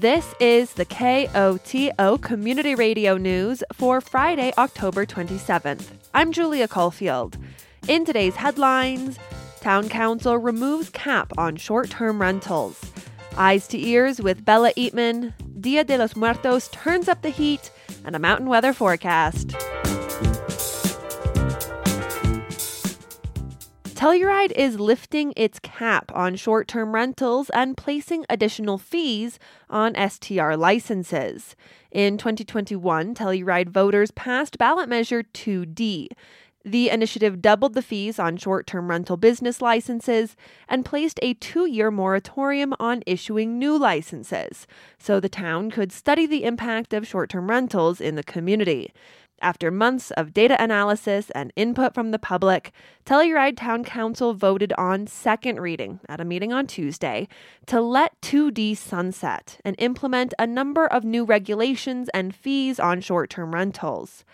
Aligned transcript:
This 0.00 0.34
is 0.40 0.72
the 0.72 0.86
KOTO 0.86 2.22
Community 2.22 2.74
Radio 2.74 3.18
News 3.18 3.62
for 3.74 4.00
Friday, 4.00 4.50
October 4.56 5.04
27th. 5.04 5.88
I'm 6.14 6.32
Julia 6.32 6.66
Caulfield. 6.68 7.36
In 7.86 8.06
today's 8.06 8.34
headlines, 8.34 9.18
Town 9.60 9.90
Council 9.90 10.38
removes 10.38 10.88
cap 10.88 11.34
on 11.36 11.56
short 11.56 11.90
term 11.90 12.18
rentals. 12.18 12.80
Eyes 13.36 13.68
to 13.68 13.78
ears 13.78 14.22
with 14.22 14.42
Bella 14.42 14.72
Eatman. 14.72 15.34
Dia 15.60 15.84
de 15.84 15.98
los 15.98 16.16
Muertos 16.16 16.68
turns 16.68 17.06
up 17.06 17.20
the 17.20 17.28
heat, 17.28 17.70
and 18.02 18.16
a 18.16 18.18
mountain 18.18 18.46
weather 18.46 18.72
forecast. 18.72 19.54
Telluride 24.00 24.52
is 24.52 24.80
lifting 24.80 25.34
its 25.36 25.58
cap 25.58 26.10
on 26.14 26.34
short 26.34 26.66
term 26.66 26.94
rentals 26.94 27.50
and 27.50 27.76
placing 27.76 28.24
additional 28.30 28.78
fees 28.78 29.38
on 29.68 29.94
STR 29.94 30.54
licenses. 30.54 31.54
In 31.90 32.16
2021, 32.16 33.14
Telluride 33.14 33.68
voters 33.68 34.10
passed 34.10 34.56
ballot 34.56 34.88
measure 34.88 35.22
2D. 35.22 36.06
The 36.64 36.90
initiative 36.90 37.40
doubled 37.40 37.72
the 37.72 37.80
fees 37.80 38.18
on 38.18 38.36
short 38.36 38.66
term 38.66 38.90
rental 38.90 39.16
business 39.16 39.62
licenses 39.62 40.36
and 40.68 40.84
placed 40.84 41.18
a 41.22 41.32
two 41.34 41.64
year 41.64 41.90
moratorium 41.90 42.74
on 42.78 43.02
issuing 43.06 43.58
new 43.58 43.78
licenses, 43.78 44.66
so 44.98 45.20
the 45.20 45.30
town 45.30 45.70
could 45.70 45.90
study 45.90 46.26
the 46.26 46.44
impact 46.44 46.92
of 46.92 47.06
short 47.06 47.30
term 47.30 47.48
rentals 47.48 47.98
in 47.98 48.14
the 48.14 48.22
community. 48.22 48.92
After 49.42 49.70
months 49.70 50.10
of 50.10 50.34
data 50.34 50.62
analysis 50.62 51.30
and 51.30 51.50
input 51.56 51.94
from 51.94 52.10
the 52.10 52.18
public, 52.18 52.72
Telluride 53.06 53.56
Town 53.56 53.82
Council 53.82 54.34
voted 54.34 54.74
on 54.76 55.06
second 55.06 55.60
reading 55.60 56.00
at 56.10 56.20
a 56.20 56.26
meeting 56.26 56.52
on 56.52 56.66
Tuesday 56.66 57.26
to 57.64 57.80
let 57.80 58.20
2D 58.20 58.76
sunset 58.76 59.58
and 59.64 59.76
implement 59.78 60.34
a 60.38 60.46
number 60.46 60.86
of 60.86 61.04
new 61.04 61.24
regulations 61.24 62.10
and 62.12 62.34
fees 62.34 62.78
on 62.78 63.00
short 63.00 63.30
term 63.30 63.54
rentals. 63.54 64.26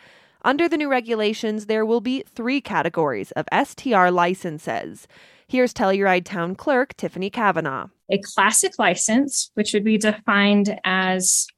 Under 0.46 0.68
the 0.68 0.76
new 0.76 0.88
regulations, 0.88 1.66
there 1.66 1.84
will 1.84 2.00
be 2.00 2.22
three 2.22 2.60
categories 2.60 3.32
of 3.32 3.48
STR 3.52 4.10
licenses. 4.10 5.08
Here's 5.48 5.74
Telluride 5.74 6.24
Town 6.24 6.54
Clerk 6.54 6.96
Tiffany 6.96 7.30
Kavanaugh. 7.30 7.88
A 8.12 8.18
classic 8.18 8.78
license, 8.78 9.50
which 9.54 9.74
would 9.74 9.82
be 9.82 9.98
defined 9.98 10.78
as 10.84 11.48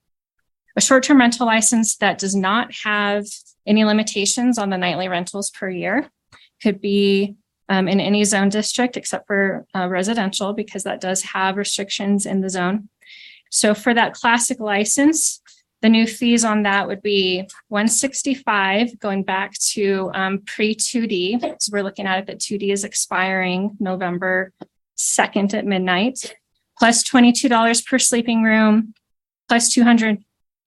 a 0.75 0.81
short 0.81 1.03
term 1.03 1.19
rental 1.19 1.45
license 1.45 1.97
that 1.97 2.17
does 2.17 2.35
not 2.35 2.73
have 2.83 3.27
any 3.67 3.85
limitations 3.85 4.57
on 4.57 4.71
the 4.71 4.79
nightly 4.79 5.09
rentals 5.09 5.51
per 5.51 5.69
year 5.69 6.09
could 6.63 6.81
be 6.81 7.37
um, 7.69 7.89
in 7.89 8.01
any 8.01 8.25
zone 8.25 8.49
district 8.49 8.97
except 8.97 9.27
for 9.27 9.67
uh, 9.77 9.87
residential, 9.87 10.55
because 10.55 10.85
that 10.85 11.03
does 11.03 11.21
have 11.25 11.59
restrictions 11.59 12.25
in 12.25 12.41
the 12.41 12.49
zone. 12.49 12.89
So 13.51 13.75
for 13.75 13.93
that 13.93 14.15
classic 14.15 14.61
license, 14.61 15.43
the 15.81 15.89
new 15.89 16.07
fees 16.07 16.45
on 16.45 16.65
that 16.65 16.89
would 16.89 17.03
be 17.03 17.49
165 17.69 18.99
going 18.99 19.23
back 19.23 19.55
to 19.71 20.11
um, 20.15 20.41
pre 20.41 20.75
2D. 20.75 21.61
So 21.61 21.71
we're 21.73 21.83
looking 21.83 22.07
at 22.07 22.19
it 22.19 22.27
that 22.27 22.41
2D 22.41 22.73
is 22.73 22.85
expiring 22.85 23.77
November 23.79 24.53
2nd 24.97 25.55
at 25.55 25.65
midnight, 25.65 26.35
plus 26.79 27.05
$22 27.05 27.87
per 27.87 27.99
sleeping 27.99 28.43
room, 28.43 28.95
plus 29.49 29.73
200 29.73 30.25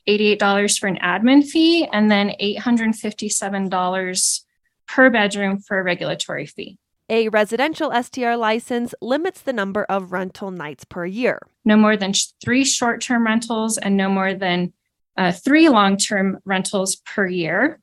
$88 0.07 0.79
for 0.79 0.87
an 0.87 0.97
admin 0.97 1.43
fee, 1.43 1.87
and 1.91 2.09
then 2.09 2.31
$857 2.41 4.41
per 4.87 5.09
bedroom 5.09 5.59
for 5.59 5.79
a 5.79 5.83
regulatory 5.83 6.45
fee. 6.45 6.77
A 7.09 7.29
residential 7.29 7.91
STR 7.91 8.35
license 8.35 8.95
limits 9.01 9.41
the 9.41 9.53
number 9.53 9.83
of 9.83 10.11
rental 10.11 10.49
nights 10.49 10.85
per 10.85 11.05
year. 11.05 11.41
No 11.65 11.75
more 11.75 11.97
than 11.97 12.13
three 12.41 12.63
short 12.63 13.01
term 13.01 13.25
rentals 13.25 13.77
and 13.77 13.97
no 13.97 14.09
more 14.09 14.33
than 14.33 14.73
uh, 15.21 15.31
three 15.31 15.69
long 15.69 15.97
term 15.97 16.39
rentals 16.45 16.95
per 16.97 17.27
year. 17.27 17.79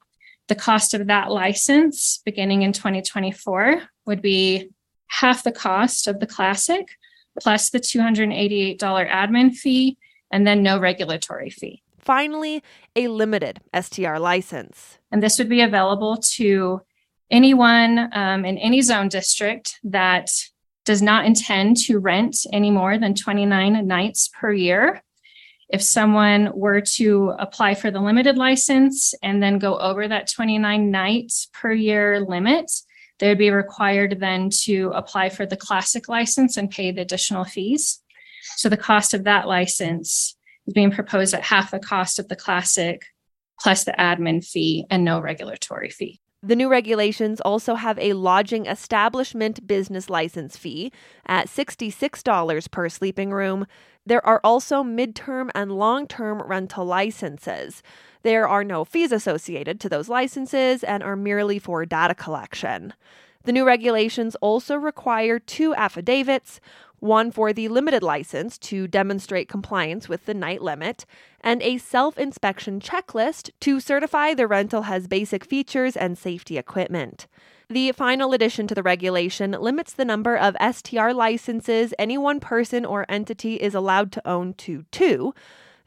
The 0.49 0.55
cost 0.55 0.95
of 0.95 1.07
that 1.09 1.31
license 1.31 2.21
beginning 2.25 2.63
in 2.63 2.73
2024 2.73 3.83
would 4.07 4.23
be 4.23 4.71
half 5.09 5.43
the 5.43 5.53
cost 5.53 6.07
of 6.07 6.21
the 6.21 6.27
classic 6.27 6.89
plus 7.41 7.71
the 7.71 7.79
$288 7.79 8.79
admin 8.79 9.55
fee 9.55 9.99
and 10.31 10.47
then 10.47 10.63
no 10.63 10.79
regulatory 10.79 11.51
fee 11.51 11.83
finally, 12.09 12.63
a 12.97 13.07
limited 13.07 13.61
STR 13.79 14.17
license. 14.17 14.97
And 15.13 15.23
this 15.23 15.39
would 15.39 15.51
be 15.51 15.61
available 15.61 16.17
to 16.37 16.81
anyone 17.31 18.09
um, 18.15 18.47
in 18.47 18.57
any 18.57 18.81
zone 18.81 19.11
district 19.11 19.79
that 19.85 20.31
does 20.87 21.03
not 21.03 21.27
intend 21.27 21.77
to 21.77 21.99
rent 21.99 22.35
any 22.51 22.71
more 22.71 22.97
than 22.97 23.15
29 23.15 23.87
nights 23.87 24.31
per 24.33 24.51
year. 24.55 25.03
If 25.69 25.83
someone 25.83 26.51
were 26.55 26.81
to 26.97 27.35
apply 27.39 27.75
for 27.75 27.91
the 27.91 28.01
limited 28.01 28.39
license 28.39 29.15
and 29.23 29.43
then 29.43 29.59
go 29.59 29.79
over 29.79 30.09
that 30.09 30.31
29 30.31 30.91
nights 30.91 31.49
per 31.53 31.73
year 31.73 32.21
limit, 32.21 32.71
they 33.19 33.29
would 33.29 33.39
be 33.39 33.51
required 33.51 34.19
then 34.21 34.49
to 34.65 34.93
apply 34.95 35.29
for 35.29 35.45
the 35.45 35.57
classic 35.57 36.09
license 36.09 36.57
and 36.57 36.71
pay 36.71 36.91
the 36.91 37.03
additional 37.03 37.45
fees. 37.45 38.01
So 38.57 38.69
the 38.69 38.77
cost 38.77 39.13
of 39.13 39.25
that 39.25 39.47
license 39.47 40.37
is 40.67 40.75
being 40.75 40.91
proposed 40.91 41.35
at 41.35 41.43
half 41.43 41.71
the 41.71 41.79
cost 41.79 42.19
of 42.19 42.29
the 42.29 42.37
classic 42.37 43.05
plus 43.61 43.85
the 43.85 43.93
admin 43.93 44.45
fee 44.45 44.87
and 44.89 45.05
no 45.05 45.21
regulatory 45.21 45.91
fee. 45.91 46.21
The 46.41 46.55
new 46.55 46.71
regulations 46.71 47.41
also 47.41 47.75
have 47.75 47.99
a 47.99 48.13
lodging 48.13 48.67
establishment 48.67 49.67
business 49.67 50.09
license 50.09 50.57
fee 50.57 50.93
at 51.27 51.49
$66 51.49 52.71
per 52.71 52.89
sleeping 52.89 53.33
room. 53.33 53.67
There 54.09 54.25
are 54.25 54.41
also 54.43 54.83
midterm 54.83 55.51
and 55.55 55.71
long 55.71 56.07
term 56.07 56.41
rental 56.41 56.87
licenses. 56.87 57.83
There 58.23 58.49
are 58.49 58.65
no 58.65 58.83
fees 58.87 59.13
associated 59.13 59.81
to 59.81 59.91
those 59.91 60.09
licenses 60.09 60.83
and 60.83 61.03
are 61.03 61.15
merely 61.15 61.59
for 61.59 61.85
data 61.85 62.15
collection. 62.15 62.95
The 63.45 63.53
new 63.53 63.67
regulations 63.67 64.35
also 64.37 64.77
require 64.77 65.39
two 65.39 65.75
affidavits 65.75 66.59
one 67.01 67.31
for 67.31 67.53
the 67.53 67.69
limited 67.69 68.03
license 68.03 68.57
to 68.59 68.89
demonstrate 68.89 69.47
compliance 69.47 70.09
with 70.09 70.25
the 70.25 70.35
night 70.35 70.63
limit, 70.63 71.05
and 71.43 71.63
a 71.63 71.77
self 71.77 72.17
inspection 72.17 72.81
checklist 72.81 73.51
to 73.61 73.79
certify 73.79 74.33
the 74.33 74.47
rental 74.47 74.83
has 74.83 75.07
basic 75.07 75.45
features 75.45 75.99
and 75.99 76.17
safety 76.17 76.57
equipment. 76.57 77.27
The 77.71 77.93
final 77.93 78.33
addition 78.33 78.67
to 78.69 78.75
the 78.75 78.83
regulation 78.83 79.51
limits 79.51 79.93
the 79.93 80.07
number 80.07 80.35
of 80.35 80.57
STR 80.59 81.11
licenses 81.11 81.93
any 81.99 82.17
one 82.17 82.41
person 82.41 82.87
or 82.87 83.05
entity 83.11 83.57
is 83.57 83.75
allowed 83.75 84.11
to 84.13 84.27
own 84.27 84.55
to 84.55 84.87
two. 84.91 85.35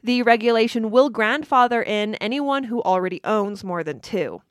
The 0.00 0.22
regulation 0.22 0.92
will 0.92 1.10
grandfather 1.10 1.82
in 1.82 2.14
anyone 2.16 2.64
who 2.64 2.82
already 2.82 3.20
owns 3.24 3.64
more 3.64 3.82
than 3.82 3.98
two. 3.98 4.42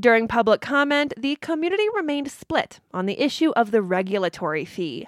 During 0.00 0.26
public 0.26 0.62
comment, 0.62 1.12
the 1.18 1.36
community 1.36 1.86
remained 1.94 2.30
split 2.30 2.80
on 2.94 3.04
the 3.04 3.20
issue 3.20 3.50
of 3.50 3.70
the 3.70 3.82
regulatory 3.82 4.64
fee. 4.64 5.06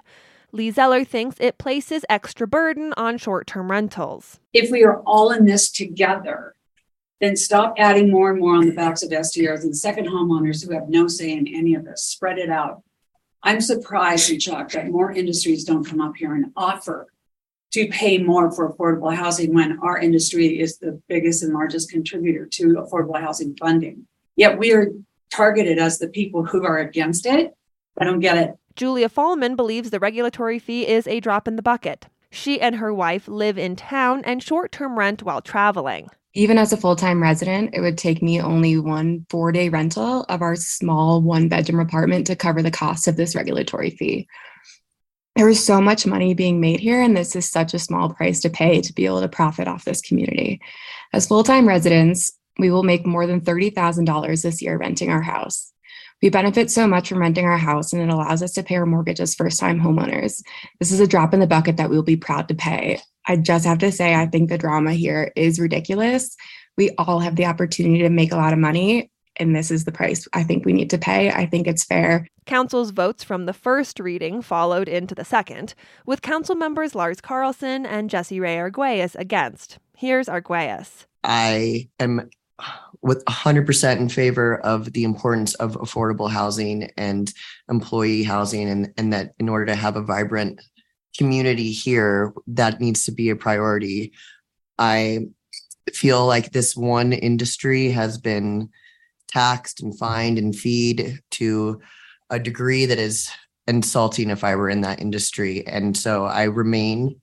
Lee 0.51 0.69
Zeller 0.69 1.03
thinks 1.03 1.37
it 1.39 1.57
places 1.57 2.05
extra 2.07 2.45
burden 2.45 2.93
on 2.97 3.17
short 3.17 3.47
term 3.47 3.71
rentals. 3.71 4.39
If 4.53 4.69
we 4.69 4.83
are 4.83 4.99
all 5.07 5.31
in 5.31 5.45
this 5.45 5.71
together, 5.71 6.53
then 7.19 7.35
stop 7.35 7.73
adding 7.77 8.11
more 8.11 8.31
and 8.31 8.39
more 8.39 8.55
on 8.55 8.67
the 8.67 8.73
backs 8.73 9.03
of 9.03 9.09
STRs 9.09 9.63
and 9.63 9.75
second 9.75 10.07
homeowners 10.07 10.65
who 10.65 10.73
have 10.73 10.89
no 10.89 11.07
say 11.07 11.31
in 11.31 11.47
any 11.47 11.73
of 11.73 11.85
this. 11.85 12.03
Spread 12.03 12.37
it 12.37 12.49
out. 12.49 12.83
I'm 13.43 13.61
surprised 13.61 14.29
and 14.29 14.41
shocked 14.41 14.73
that 14.73 14.89
more 14.89 15.11
industries 15.11 15.63
don't 15.63 15.85
come 15.85 16.01
up 16.01 16.15
here 16.17 16.35
and 16.35 16.51
offer 16.55 17.07
to 17.71 17.87
pay 17.87 18.17
more 18.17 18.51
for 18.51 18.71
affordable 18.71 19.13
housing 19.13 19.53
when 19.53 19.79
our 19.79 19.97
industry 19.97 20.59
is 20.59 20.77
the 20.77 21.01
biggest 21.07 21.43
and 21.43 21.53
largest 21.53 21.91
contributor 21.91 22.45
to 22.45 22.75
affordable 22.75 23.19
housing 23.19 23.55
funding. 23.57 24.07
Yet 24.35 24.57
we 24.57 24.73
are 24.73 24.87
targeted 25.31 25.77
as 25.77 25.99
the 25.99 26.07
people 26.07 26.45
who 26.45 26.65
are 26.65 26.77
against 26.77 27.25
it. 27.25 27.55
I 27.97 28.05
don't 28.05 28.19
get 28.19 28.37
it. 28.37 28.55
Julia 28.75 29.09
Fallman 29.09 29.55
believes 29.55 29.89
the 29.89 29.99
regulatory 29.99 30.59
fee 30.59 30.87
is 30.87 31.07
a 31.07 31.19
drop 31.19 31.47
in 31.47 31.55
the 31.55 31.61
bucket. 31.61 32.07
She 32.29 32.61
and 32.61 32.75
her 32.75 32.93
wife 32.93 33.27
live 33.27 33.57
in 33.57 33.75
town 33.75 34.21
and 34.23 34.43
short 34.43 34.71
term 34.71 34.99
rent 34.99 35.23
while 35.23 35.41
traveling. 35.41 36.09
Even 36.37 36.59
as 36.59 36.71
a 36.71 36.77
full 36.77 36.95
time 36.95 37.19
resident, 37.19 37.71
it 37.73 37.81
would 37.81 37.97
take 37.97 38.21
me 38.21 38.39
only 38.39 38.77
one 38.77 39.25
four 39.27 39.51
day 39.51 39.69
rental 39.69 40.23
of 40.29 40.43
our 40.43 40.55
small 40.55 41.19
one 41.19 41.49
bedroom 41.49 41.79
apartment 41.79 42.27
to 42.27 42.35
cover 42.35 42.61
the 42.61 42.69
cost 42.69 43.07
of 43.07 43.15
this 43.15 43.33
regulatory 43.33 43.89
fee. 43.89 44.27
There 45.35 45.49
is 45.49 45.65
so 45.65 45.81
much 45.81 46.05
money 46.05 46.35
being 46.35 46.61
made 46.61 46.79
here, 46.79 47.01
and 47.01 47.17
this 47.17 47.35
is 47.35 47.49
such 47.49 47.73
a 47.73 47.79
small 47.79 48.13
price 48.13 48.39
to 48.41 48.51
pay 48.51 48.81
to 48.81 48.93
be 48.93 49.07
able 49.07 49.21
to 49.21 49.27
profit 49.27 49.67
off 49.67 49.83
this 49.83 50.01
community. 50.01 50.61
As 51.11 51.25
full 51.25 51.43
time 51.43 51.67
residents, 51.67 52.33
we 52.59 52.69
will 52.69 52.83
make 52.83 53.07
more 53.07 53.25
than 53.25 53.41
$30,000 53.41 54.43
this 54.43 54.61
year 54.61 54.77
renting 54.77 55.09
our 55.09 55.23
house. 55.23 55.73
We 56.21 56.29
benefit 56.29 56.71
so 56.71 56.87
much 56.87 57.09
from 57.09 57.19
renting 57.19 57.45
our 57.45 57.57
house 57.57 57.93
and 57.93 58.01
it 58.01 58.09
allows 58.09 58.41
us 58.41 58.53
to 58.53 58.63
pay 58.63 58.75
our 58.75 58.85
mortgage 58.85 59.19
as 59.19 59.35
first 59.35 59.59
time 59.59 59.79
homeowners. 59.79 60.41
This 60.79 60.91
is 60.91 60.99
a 60.99 61.07
drop 61.07 61.33
in 61.33 61.39
the 61.39 61.47
bucket 61.47 61.77
that 61.77 61.89
we'll 61.89 62.03
be 62.03 62.17
proud 62.17 62.47
to 62.47 62.55
pay. 62.55 62.99
I 63.27 63.35
just 63.35 63.65
have 63.65 63.77
to 63.79 63.91
say, 63.91 64.15
I 64.15 64.25
think 64.25 64.49
the 64.49 64.57
drama 64.57 64.93
here 64.93 65.31
is 65.35 65.59
ridiculous. 65.59 66.35
We 66.77 66.91
all 66.97 67.19
have 67.19 67.35
the 67.35 67.45
opportunity 67.45 67.99
to 68.03 68.09
make 68.09 68.31
a 68.31 68.37
lot 68.37 68.53
of 68.53 68.59
money 68.59 69.11
and 69.39 69.55
this 69.55 69.71
is 69.71 69.85
the 69.85 69.91
price 69.91 70.27
I 70.33 70.43
think 70.43 70.65
we 70.65 70.73
need 70.73 70.89
to 70.91 70.97
pay. 70.97 71.31
I 71.31 71.45
think 71.45 71.67
it's 71.67 71.85
fair. 71.85 72.27
Council's 72.45 72.91
votes 72.91 73.23
from 73.23 73.45
the 73.45 73.53
first 73.53 73.99
reading 73.99 74.41
followed 74.41 74.87
into 74.87 75.15
the 75.15 75.25
second, 75.25 75.73
with 76.05 76.21
council 76.21 76.55
members 76.55 76.95
Lars 76.95 77.21
Carlson 77.21 77.85
and 77.85 78.09
Jesse 78.09 78.39
Rae 78.39 78.57
Arguelles 78.57 79.15
against. 79.15 79.79
Here's 79.95 80.27
Arguelles. 80.27 81.05
I 81.23 81.89
am 81.99 82.29
with 83.01 83.23
100% 83.25 83.97
in 83.97 84.09
favor 84.09 84.57
of 84.57 84.91
the 84.93 85.03
importance 85.03 85.53
of 85.55 85.73
affordable 85.73 86.29
housing 86.29 86.89
and 86.97 87.31
employee 87.69 88.23
housing 88.23 88.69
and, 88.69 88.93
and 88.97 89.13
that 89.13 89.33
in 89.39 89.49
order 89.49 89.65
to 89.67 89.75
have 89.75 89.95
a 89.95 90.01
vibrant 90.01 90.59
community 91.17 91.71
here 91.71 92.33
that 92.47 92.79
needs 92.79 93.05
to 93.05 93.11
be 93.11 93.29
a 93.29 93.35
priority. 93.35 94.13
I 94.77 95.27
feel 95.93 96.25
like 96.25 96.51
this 96.51 96.75
one 96.75 97.13
industry 97.13 97.89
has 97.89 98.17
been 98.17 98.69
taxed 99.27 99.81
and 99.81 99.97
fined 99.97 100.37
and 100.37 100.55
feed 100.55 101.19
to 101.31 101.81
a 102.29 102.39
degree 102.39 102.85
that 102.85 102.99
is 102.99 103.29
insulting 103.67 104.29
if 104.29 104.43
i 104.43 104.55
were 104.55 104.69
in 104.69 104.81
that 104.81 105.01
industry. 105.01 105.65
And 105.67 105.95
so 105.95 106.25
i 106.25 106.43
remain 106.43 107.21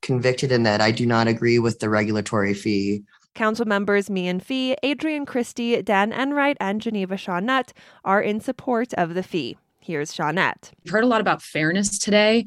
convicted 0.00 0.52
in 0.52 0.64
that. 0.64 0.80
I 0.80 0.90
do 0.90 1.06
not 1.06 1.28
agree 1.28 1.58
with 1.58 1.78
the 1.78 1.88
regulatory 1.88 2.54
fee 2.54 3.04
Council 3.34 3.66
members 3.66 4.08
Meehan 4.08 4.40
Fee, 4.40 4.76
Adrian 4.82 5.26
Christie, 5.26 5.82
Dan 5.82 6.12
Enright, 6.12 6.56
and 6.60 6.80
Geneva 6.80 7.16
Shaunette 7.16 7.72
are 8.04 8.22
in 8.22 8.40
support 8.40 8.94
of 8.94 9.14
the 9.14 9.22
fee. 9.22 9.56
Here's 9.80 10.12
Shaunette. 10.12 10.70
We've 10.84 10.92
heard 10.92 11.04
a 11.04 11.08
lot 11.08 11.20
about 11.20 11.42
fairness 11.42 11.98
today. 11.98 12.46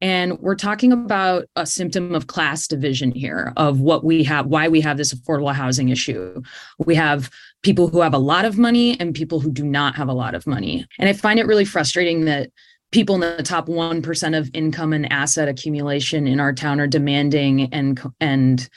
And 0.00 0.38
we're 0.38 0.54
talking 0.54 0.92
about 0.92 1.46
a 1.56 1.66
symptom 1.66 2.14
of 2.14 2.28
class 2.28 2.68
division 2.68 3.10
here 3.10 3.52
of 3.56 3.80
what 3.80 4.04
we 4.04 4.22
have, 4.24 4.46
why 4.46 4.68
we 4.68 4.80
have 4.80 4.96
this 4.96 5.12
affordable 5.12 5.52
housing 5.52 5.88
issue. 5.88 6.40
We 6.78 6.94
have 6.94 7.30
people 7.62 7.88
who 7.88 8.00
have 8.00 8.14
a 8.14 8.18
lot 8.18 8.44
of 8.44 8.58
money 8.58 8.98
and 9.00 9.14
people 9.14 9.40
who 9.40 9.50
do 9.50 9.64
not 9.64 9.96
have 9.96 10.08
a 10.08 10.12
lot 10.12 10.36
of 10.36 10.46
money. 10.46 10.86
And 11.00 11.08
I 11.08 11.12
find 11.14 11.40
it 11.40 11.46
really 11.46 11.64
frustrating 11.64 12.26
that 12.26 12.50
people 12.92 13.16
in 13.16 13.20
the 13.20 13.42
top 13.42 13.66
1% 13.66 14.38
of 14.38 14.50
income 14.54 14.92
and 14.92 15.12
asset 15.12 15.48
accumulation 15.48 16.28
in 16.28 16.38
our 16.40 16.52
town 16.52 16.80
are 16.80 16.86
demanding 16.86 17.72
and 17.74 18.00
and 18.20 18.68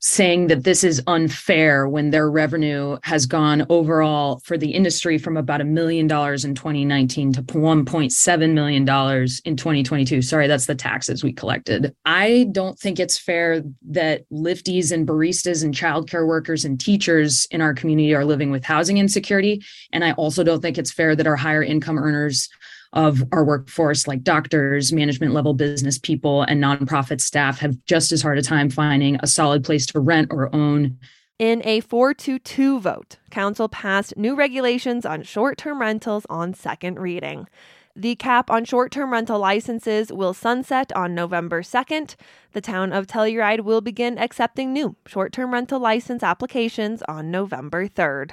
saying 0.00 0.48
that 0.48 0.64
this 0.64 0.84
is 0.84 1.02
unfair 1.06 1.88
when 1.88 2.10
their 2.10 2.30
revenue 2.30 2.98
has 3.02 3.26
gone 3.26 3.66
overall 3.68 4.40
for 4.44 4.58
the 4.58 4.70
industry 4.70 5.18
from 5.18 5.36
about 5.36 5.60
a 5.60 5.64
million 5.64 6.06
dollars 6.06 6.44
in 6.44 6.54
2019 6.54 7.32
to 7.32 7.42
1.7 7.42 8.52
million 8.52 8.84
dollars 8.84 9.40
in 9.44 9.56
2022 9.56 10.20
sorry 10.22 10.46
that's 10.46 10.66
the 10.66 10.74
taxes 10.74 11.24
we 11.24 11.32
collected. 11.32 11.94
I 12.04 12.48
don't 12.52 12.78
think 12.78 13.00
it's 13.00 13.18
fair 13.18 13.62
that 13.88 14.28
lifties 14.30 14.92
and 14.92 15.06
baristas 15.06 15.64
and 15.64 15.74
childcare 15.74 16.26
workers 16.26 16.64
and 16.64 16.78
teachers 16.78 17.46
in 17.50 17.60
our 17.60 17.74
community 17.74 18.14
are 18.14 18.24
living 18.24 18.50
with 18.50 18.64
housing 18.64 18.98
insecurity 18.98 19.62
and 19.92 20.04
i 20.04 20.12
also 20.12 20.44
don't 20.44 20.60
think 20.60 20.78
it's 20.78 20.92
fair 20.92 21.16
that 21.16 21.26
our 21.26 21.36
higher 21.36 21.62
income 21.62 21.98
earners 21.98 22.48
of 22.96 23.22
our 23.30 23.44
workforce, 23.44 24.08
like 24.08 24.24
doctors, 24.24 24.92
management 24.92 25.32
level 25.32 25.54
business 25.54 25.98
people, 25.98 26.42
and 26.42 26.60
nonprofit 26.60 27.20
staff, 27.20 27.58
have 27.60 27.76
just 27.84 28.10
as 28.10 28.22
hard 28.22 28.38
a 28.38 28.42
time 28.42 28.70
finding 28.70 29.18
a 29.20 29.26
solid 29.26 29.62
place 29.62 29.86
to 29.86 30.00
rent 30.00 30.32
or 30.32 30.52
own. 30.54 30.98
In 31.38 31.60
a 31.66 31.80
4 31.80 32.14
to 32.14 32.38
2 32.38 32.80
vote, 32.80 33.18
Council 33.30 33.68
passed 33.68 34.16
new 34.16 34.34
regulations 34.34 35.04
on 35.04 35.22
short 35.22 35.58
term 35.58 35.80
rentals 35.80 36.26
on 36.30 36.54
second 36.54 36.98
reading. 36.98 37.46
The 37.94 38.16
cap 38.16 38.50
on 38.50 38.64
short 38.64 38.90
term 38.90 39.12
rental 39.12 39.38
licenses 39.38 40.10
will 40.10 40.34
sunset 40.34 40.92
on 40.94 41.14
November 41.14 41.62
2nd. 41.62 42.14
The 42.52 42.60
town 42.60 42.92
of 42.92 43.06
Telluride 43.06 43.60
will 43.60 43.80
begin 43.82 44.18
accepting 44.18 44.72
new 44.72 44.96
short 45.06 45.32
term 45.32 45.52
rental 45.52 45.78
license 45.78 46.22
applications 46.22 47.02
on 47.02 47.30
November 47.30 47.86
3rd. 47.86 48.32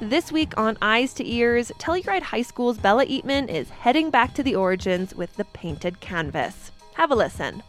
This 0.00 0.30
week 0.30 0.56
on 0.56 0.78
Eyes 0.80 1.12
to 1.14 1.28
Ears, 1.28 1.72
Telluride 1.80 2.22
High 2.22 2.42
School's 2.42 2.78
Bella 2.78 3.04
Eatman 3.04 3.48
is 3.48 3.68
heading 3.68 4.10
back 4.10 4.32
to 4.34 4.44
the 4.44 4.54
origins 4.54 5.12
with 5.12 5.34
the 5.34 5.44
painted 5.46 5.98
canvas. 5.98 6.70
Have 6.94 7.10
a 7.10 7.16
listen. 7.16 7.64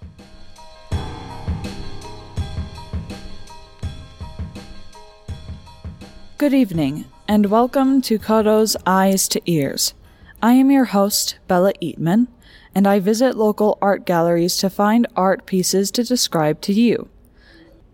Good 6.38 6.54
evening, 6.54 7.06
and 7.28 7.48
welcome 7.48 8.00
to 8.04 8.20
KOTO's 8.20 8.78
Eyes 8.86 9.28
to 9.30 9.42
Ears. 9.52 9.96
I 10.40 10.54
am 10.54 10.70
your 10.70 10.86
host, 10.86 11.40
Bella 11.48 11.74
Eatman, 11.82 12.28
and 12.76 12.86
I 12.86 13.00
visit 13.00 13.38
local 13.38 13.80
art 13.82 14.06
galleries 14.06 14.56
to 14.58 14.70
find 14.70 15.08
art 15.16 15.48
pieces 15.48 15.90
to 15.90 16.04
describe 16.04 16.62
to 16.62 16.74
you. 16.74 17.10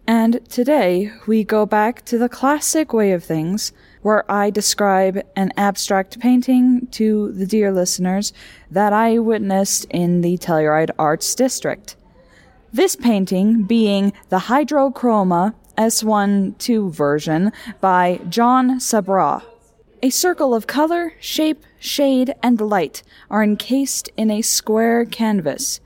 And 0.07 0.47
today, 0.49 1.11
we 1.25 1.43
go 1.43 1.65
back 1.65 2.05
to 2.05 2.19
the 2.19 2.29
classic 2.29 2.93
way 2.93 3.11
of 3.11 3.23
things 3.23 3.73
where 4.03 4.29
I 4.31 4.51
describe 4.51 5.25
an 5.35 5.51
abstract 5.57 6.19
painting 6.19 6.87
to 6.91 7.31
the 7.31 7.47
dear 7.47 7.71
listeners 7.71 8.31
that 8.69 8.93
I 8.93 9.17
witnessed 9.17 9.85
in 9.89 10.21
the 10.21 10.37
Telluride 10.37 10.91
Arts 10.99 11.33
District. 11.33 11.95
This 12.71 12.95
painting 12.95 13.63
being 13.63 14.13
the 14.29 14.41
Hydrochroma 14.41 15.55
S1 15.75 16.57
2 16.59 16.91
version 16.91 17.51
by 17.81 18.19
John 18.29 18.79
Sabra. 18.79 19.43
A 20.03 20.11
circle 20.11 20.53
of 20.53 20.67
color, 20.67 21.13
shape, 21.19 21.63
shade, 21.79 22.35
and 22.43 22.61
light 22.61 23.01
are 23.31 23.43
encased 23.43 24.09
in 24.17 24.29
a 24.29 24.43
square 24.43 25.03
canvas, 25.05 25.79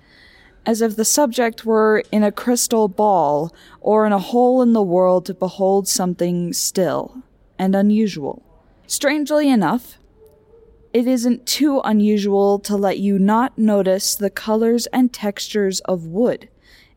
as 0.65 0.81
if 0.81 0.95
the 0.95 1.05
subject 1.05 1.65
were 1.65 2.03
in 2.11 2.23
a 2.23 2.31
crystal 2.31 2.87
ball 2.87 3.53
or 3.81 4.05
in 4.05 4.11
a 4.11 4.19
hole 4.19 4.61
in 4.61 4.73
the 4.73 4.81
world 4.81 5.25
to 5.25 5.33
behold 5.33 5.87
something 5.87 6.53
still 6.53 7.23
and 7.57 7.75
unusual. 7.75 8.43
Strangely 8.87 9.49
enough, 9.49 9.97
it 10.91 11.07
isn't 11.07 11.45
too 11.45 11.79
unusual 11.81 12.57
to 12.59 12.75
let 12.75 12.97
you 12.97 13.19
not 13.19 13.57
notice 13.57 14.15
the 14.15 14.29
colors 14.29 14.87
and 14.87 15.13
textures 15.13 15.79
of 15.81 16.07
wood. 16.07 16.49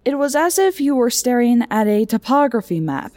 It 0.04 0.18
was 0.18 0.34
as 0.34 0.58
if 0.58 0.80
you 0.80 0.96
were 0.96 1.10
staring 1.10 1.64
at 1.70 1.86
a 1.86 2.06
topography 2.06 2.80
map, 2.80 3.12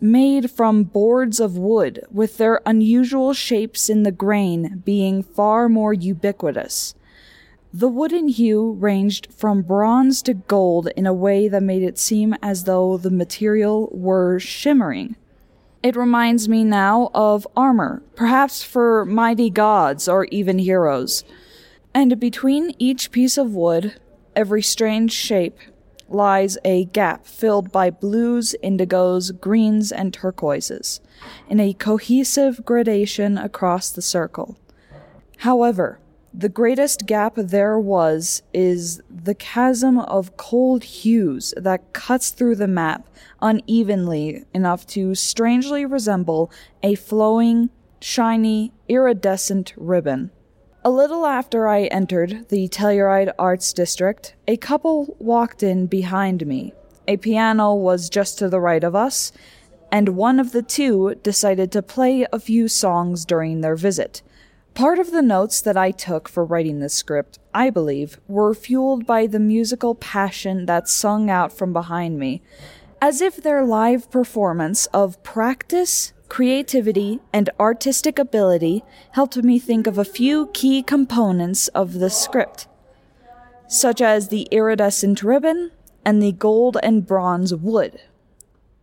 made 0.00 0.50
from 0.50 0.84
boards 0.84 1.40
of 1.40 1.56
wood, 1.56 2.04
with 2.10 2.36
their 2.36 2.60
unusual 2.66 3.32
shapes 3.32 3.88
in 3.88 4.02
the 4.02 4.12
grain 4.12 4.82
being 4.84 5.22
far 5.22 5.68
more 5.68 5.94
ubiquitous. 5.94 6.94
The 7.76 7.88
wooden 7.88 8.28
hue 8.28 8.70
ranged 8.78 9.34
from 9.34 9.62
bronze 9.62 10.22
to 10.22 10.34
gold 10.34 10.86
in 10.96 11.06
a 11.06 11.12
way 11.12 11.48
that 11.48 11.60
made 11.60 11.82
it 11.82 11.98
seem 11.98 12.36
as 12.40 12.62
though 12.64 12.96
the 12.96 13.10
material 13.10 13.88
were 13.90 14.38
shimmering. 14.38 15.16
It 15.82 15.96
reminds 15.96 16.48
me 16.48 16.62
now 16.62 17.10
of 17.12 17.48
armor, 17.56 18.04
perhaps 18.14 18.62
for 18.62 19.04
mighty 19.04 19.50
gods 19.50 20.06
or 20.06 20.26
even 20.26 20.60
heroes. 20.60 21.24
And 21.92 22.20
between 22.20 22.76
each 22.78 23.10
piece 23.10 23.36
of 23.36 23.56
wood, 23.56 23.98
every 24.36 24.62
strange 24.62 25.10
shape, 25.10 25.58
lies 26.08 26.56
a 26.64 26.84
gap 26.84 27.26
filled 27.26 27.72
by 27.72 27.90
blues, 27.90 28.54
indigos, 28.62 29.32
greens, 29.40 29.90
and 29.90 30.14
turquoises, 30.14 31.00
in 31.48 31.58
a 31.58 31.72
cohesive 31.72 32.64
gradation 32.64 33.36
across 33.36 33.90
the 33.90 34.00
circle. 34.00 34.56
However, 35.38 35.98
the 36.36 36.48
greatest 36.48 37.06
gap 37.06 37.34
there 37.36 37.78
was 37.78 38.42
is 38.52 39.00
the 39.08 39.36
chasm 39.36 40.00
of 40.00 40.36
cold 40.36 40.82
hues 40.82 41.54
that 41.56 41.92
cuts 41.92 42.30
through 42.30 42.56
the 42.56 42.66
map 42.66 43.08
unevenly 43.40 44.44
enough 44.52 44.84
to 44.84 45.14
strangely 45.14 45.86
resemble 45.86 46.50
a 46.82 46.96
flowing, 46.96 47.70
shiny, 48.00 48.72
iridescent 48.88 49.72
ribbon. 49.76 50.32
A 50.84 50.90
little 50.90 51.24
after 51.24 51.68
I 51.68 51.84
entered 51.84 52.48
the 52.48 52.66
Telluride 52.68 53.32
Arts 53.38 53.72
District, 53.72 54.34
a 54.48 54.56
couple 54.56 55.16
walked 55.20 55.62
in 55.62 55.86
behind 55.86 56.46
me. 56.48 56.72
A 57.06 57.16
piano 57.16 57.74
was 57.74 58.10
just 58.10 58.38
to 58.40 58.48
the 58.48 58.60
right 58.60 58.82
of 58.82 58.96
us, 58.96 59.30
and 59.92 60.10
one 60.10 60.40
of 60.40 60.50
the 60.50 60.62
two 60.62 61.14
decided 61.22 61.70
to 61.72 61.80
play 61.80 62.26
a 62.32 62.40
few 62.40 62.66
songs 62.66 63.24
during 63.24 63.60
their 63.60 63.76
visit. 63.76 64.20
Part 64.74 64.98
of 64.98 65.12
the 65.12 65.22
notes 65.22 65.60
that 65.60 65.76
I 65.76 65.92
took 65.92 66.28
for 66.28 66.44
writing 66.44 66.80
this 66.80 66.94
script, 66.94 67.38
I 67.54 67.70
believe, 67.70 68.18
were 68.26 68.54
fueled 68.54 69.06
by 69.06 69.28
the 69.28 69.38
musical 69.38 69.94
passion 69.94 70.66
that 70.66 70.88
sung 70.88 71.30
out 71.30 71.52
from 71.52 71.72
behind 71.72 72.18
me, 72.18 72.42
as 73.00 73.20
if 73.20 73.36
their 73.36 73.64
live 73.64 74.10
performance 74.10 74.86
of 74.86 75.22
practice, 75.22 76.12
creativity, 76.28 77.20
and 77.32 77.50
artistic 77.60 78.18
ability 78.18 78.82
helped 79.12 79.36
me 79.36 79.60
think 79.60 79.86
of 79.86 79.96
a 79.96 80.04
few 80.04 80.48
key 80.48 80.82
components 80.82 81.68
of 81.68 82.00
the 82.00 82.10
script, 82.10 82.66
such 83.68 84.00
as 84.00 84.26
the 84.26 84.48
iridescent 84.50 85.22
ribbon 85.22 85.70
and 86.04 86.20
the 86.20 86.32
gold 86.32 86.78
and 86.82 87.06
bronze 87.06 87.54
wood. 87.54 88.00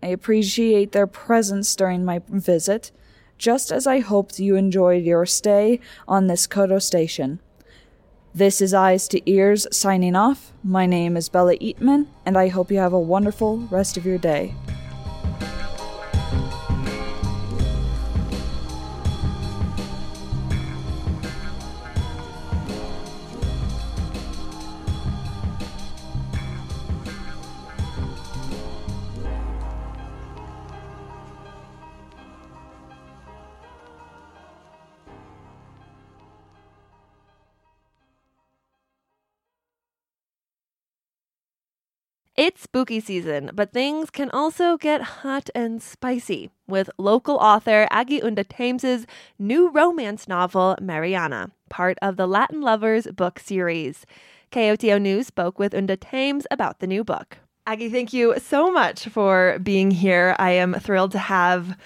I 0.02 0.08
appreciate 0.08 0.94
their 0.94 1.06
presence 1.06 1.76
during 1.76 2.06
my 2.06 2.22
visit 2.30 2.92
just 3.42 3.72
as 3.72 3.88
I 3.88 4.02
hoped 4.02 4.40
you 4.40 4.56
enjoyed 4.56 5.04
your 5.04 5.26
stay 5.26 5.80
on 6.08 6.28
this 6.28 6.46
KOTO 6.46 6.80
station. 6.80 7.40
This 8.36 8.62
is 8.62 8.72
Eyes 8.72 9.08
to 9.08 9.30
Ears 9.30 9.66
signing 9.72 10.16
off. 10.16 10.54
My 10.64 10.86
name 10.86 11.18
is 11.18 11.28
Bella 11.28 11.58
Eatman, 11.58 12.06
and 12.24 12.38
I 12.38 12.50
hope 12.50 12.70
you 12.70 12.78
have 12.78 12.94
a 12.94 13.00
wonderful 13.00 13.58
rest 13.72 13.98
of 13.98 14.06
your 14.06 14.20
day. 14.20 14.54
Spooky 42.72 43.02
season, 43.02 43.52
but 43.54 43.74
things 43.74 44.10
can 44.10 44.30
also 44.30 44.78
get 44.78 45.02
hot 45.02 45.50
and 45.54 45.84
spicy 45.84 46.50
with 46.70 46.90
local 46.98 47.36
author 47.36 47.86
Aggie 47.92 48.22
Unda 48.22 48.46
Thames's 48.46 49.06
new 49.38 49.70
romance 49.70 50.26
novel, 50.26 50.78
Mariana, 50.80 51.52
part 51.70 51.98
of 52.02 52.16
the 52.16 52.26
Latin 52.26 52.62
Lovers 52.62 53.08
book 53.08 53.40
series. 53.40 54.06
KOTO 54.54 55.02
News 55.02 55.28
spoke 55.28 55.60
with 55.60 55.76
Unda 55.76 55.98
Thames 55.98 56.48
about 56.50 56.80
the 56.80 56.88
new 56.88 57.04
book. 57.04 57.40
Aggie, 57.68 57.90
thank 57.90 58.14
you 58.14 58.36
so 58.40 58.72
much 58.72 59.06
for 59.10 59.60
being 59.62 59.92
here. 59.92 60.34
I 60.40 60.52
am 60.52 60.74
thrilled 60.76 61.12
to 61.12 61.20
have 61.20 61.78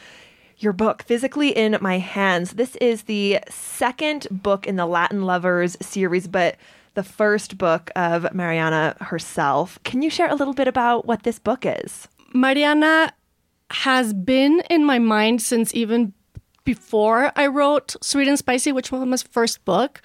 your 0.59 0.71
book 0.71 1.01
physically 1.01 1.49
in 1.49 1.79
my 1.81 1.97
hands. 1.97 2.51
This 2.51 2.75
is 2.75 3.03
the 3.03 3.39
second 3.49 4.27
book 4.29 4.67
in 4.67 4.75
the 4.75 4.85
Latin 4.85 5.23
Lovers 5.23 5.77
series, 5.81 6.27
but 6.27 6.57
the 6.95 7.03
first 7.03 7.57
book 7.57 7.91
of 7.95 8.33
Mariana 8.33 8.97
herself. 8.99 9.79
Can 9.83 10.01
you 10.01 10.09
share 10.09 10.29
a 10.29 10.35
little 10.35 10.53
bit 10.53 10.67
about 10.67 11.05
what 11.05 11.23
this 11.23 11.39
book 11.39 11.65
is? 11.65 12.07
Mariana 12.33 13.13
has 13.69 14.13
been 14.13 14.61
in 14.69 14.83
my 14.85 14.99
mind 14.99 15.41
since 15.41 15.73
even 15.73 16.13
before 16.63 17.31
I 17.35 17.47
wrote 17.47 17.95
Sweet 18.01 18.27
and 18.27 18.37
Spicy, 18.37 18.71
which 18.71 18.91
was 18.91 19.05
my 19.05 19.17
first 19.31 19.63
book. 19.65 20.01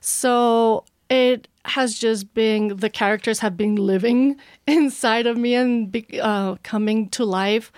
So 0.00 0.84
it 1.08 1.48
has 1.64 1.98
just 1.98 2.32
been 2.34 2.76
the 2.76 2.90
characters 2.90 3.40
have 3.40 3.56
been 3.56 3.76
living 3.76 4.36
inside 4.66 5.26
of 5.26 5.36
me 5.36 5.54
and 5.54 5.90
be, 5.90 6.06
uh, 6.20 6.56
coming 6.62 7.08
to 7.10 7.24
life. 7.24 7.72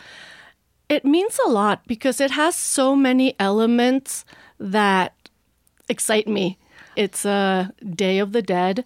It 0.89 1.05
means 1.05 1.39
a 1.47 1.49
lot 1.49 1.83
because 1.87 2.21
it 2.21 2.33
has 2.33 2.55
so 2.55 2.95
many 2.95 3.35
elements 3.39 4.25
that 4.59 5.15
excite 5.89 6.29
me. 6.29 6.59
It's 6.97 7.25
a 7.25 7.73
Day 7.89 8.19
of 8.19 8.33
the 8.33 8.43
Dead. 8.43 8.85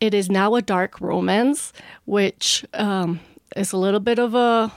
It 0.00 0.14
is 0.14 0.30
now 0.30 0.54
a 0.54 0.62
dark 0.62 1.00
romance, 1.00 1.72
which 2.04 2.64
um, 2.74 3.20
is 3.56 3.72
a 3.72 3.76
little 3.76 4.00
bit 4.00 4.18
of 4.18 4.34
a, 4.34 4.72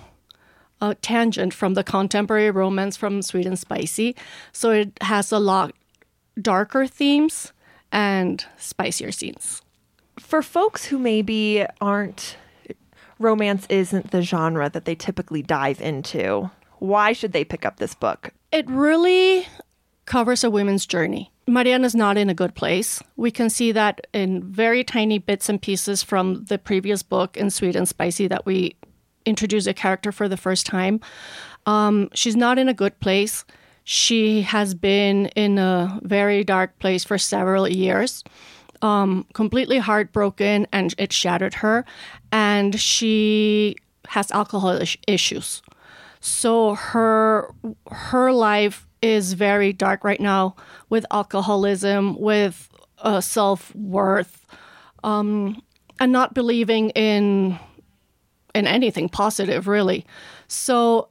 a 0.81 0.95
tangent 0.95 1.53
from 1.53 1.75
the 1.75 1.83
contemporary 1.83 2.49
romance 2.49 2.97
from 2.97 3.21
Sweet 3.21 3.45
and 3.45 3.59
Spicy. 3.59 4.15
So 4.51 4.71
it 4.71 4.97
has 5.01 5.31
a 5.31 5.39
lot 5.39 5.73
darker 6.41 6.87
themes 6.87 7.53
and 7.91 8.43
spicier 8.57 9.11
scenes. 9.11 9.61
For 10.17 10.41
folks 10.41 10.85
who 10.85 10.97
maybe 10.97 11.65
aren't, 11.79 12.37
romance 13.19 13.65
isn't 13.69 14.11
the 14.11 14.21
genre 14.21 14.69
that 14.69 14.85
they 14.85 14.95
typically 14.95 15.41
dive 15.41 15.81
into, 15.81 16.49
why 16.79 17.13
should 17.13 17.31
they 17.31 17.43
pick 17.43 17.65
up 17.65 17.77
this 17.77 17.93
book? 17.93 18.31
It 18.51 18.67
really 18.69 19.45
covers 20.11 20.43
a 20.43 20.51
woman's 20.51 20.85
journey. 20.85 21.31
Mariana's 21.47 21.95
not 21.95 22.17
in 22.17 22.29
a 22.29 22.33
good 22.33 22.53
place. 22.53 23.01
We 23.15 23.31
can 23.31 23.49
see 23.49 23.71
that 23.71 24.07
in 24.11 24.43
very 24.43 24.83
tiny 24.83 25.19
bits 25.19 25.47
and 25.47 25.61
pieces 25.61 26.03
from 26.03 26.43
the 26.49 26.57
previous 26.57 27.01
book 27.01 27.37
in 27.37 27.49
Sweet 27.49 27.77
and 27.77 27.87
Spicy 27.87 28.27
that 28.27 28.45
we 28.45 28.75
introduce 29.25 29.67
a 29.67 29.73
character 29.73 30.11
for 30.11 30.27
the 30.27 30.35
first 30.35 30.65
time. 30.65 30.99
Um, 31.65 32.09
she's 32.13 32.35
not 32.35 32.59
in 32.59 32.67
a 32.67 32.73
good 32.73 32.99
place. 32.99 33.45
She 33.85 34.41
has 34.41 34.73
been 34.73 35.27
in 35.27 35.57
a 35.57 35.97
very 36.03 36.43
dark 36.43 36.77
place 36.79 37.05
for 37.05 37.17
several 37.17 37.65
years, 37.69 38.21
um, 38.81 39.25
completely 39.31 39.77
heartbroken, 39.77 40.67
and 40.73 40.93
it 40.97 41.13
shattered 41.13 41.53
her. 41.63 41.85
And 42.33 42.77
she 42.77 43.77
has 44.09 44.29
alcohol 44.31 44.77
issues. 45.07 45.61
So 46.19 46.75
her 46.75 47.55
her 47.89 48.33
life 48.33 48.87
is 49.01 49.33
very 49.33 49.73
dark 49.73 50.03
right 50.03 50.19
now 50.19 50.55
with 50.89 51.05
alcoholism, 51.11 52.19
with 52.19 52.69
uh, 52.99 53.21
self 53.21 53.73
worth, 53.75 54.45
um, 55.03 55.61
and 55.99 56.11
not 56.11 56.33
believing 56.33 56.89
in 56.91 57.57
in 58.53 58.67
anything 58.67 59.09
positive, 59.09 59.67
really. 59.67 60.05
So 60.47 61.09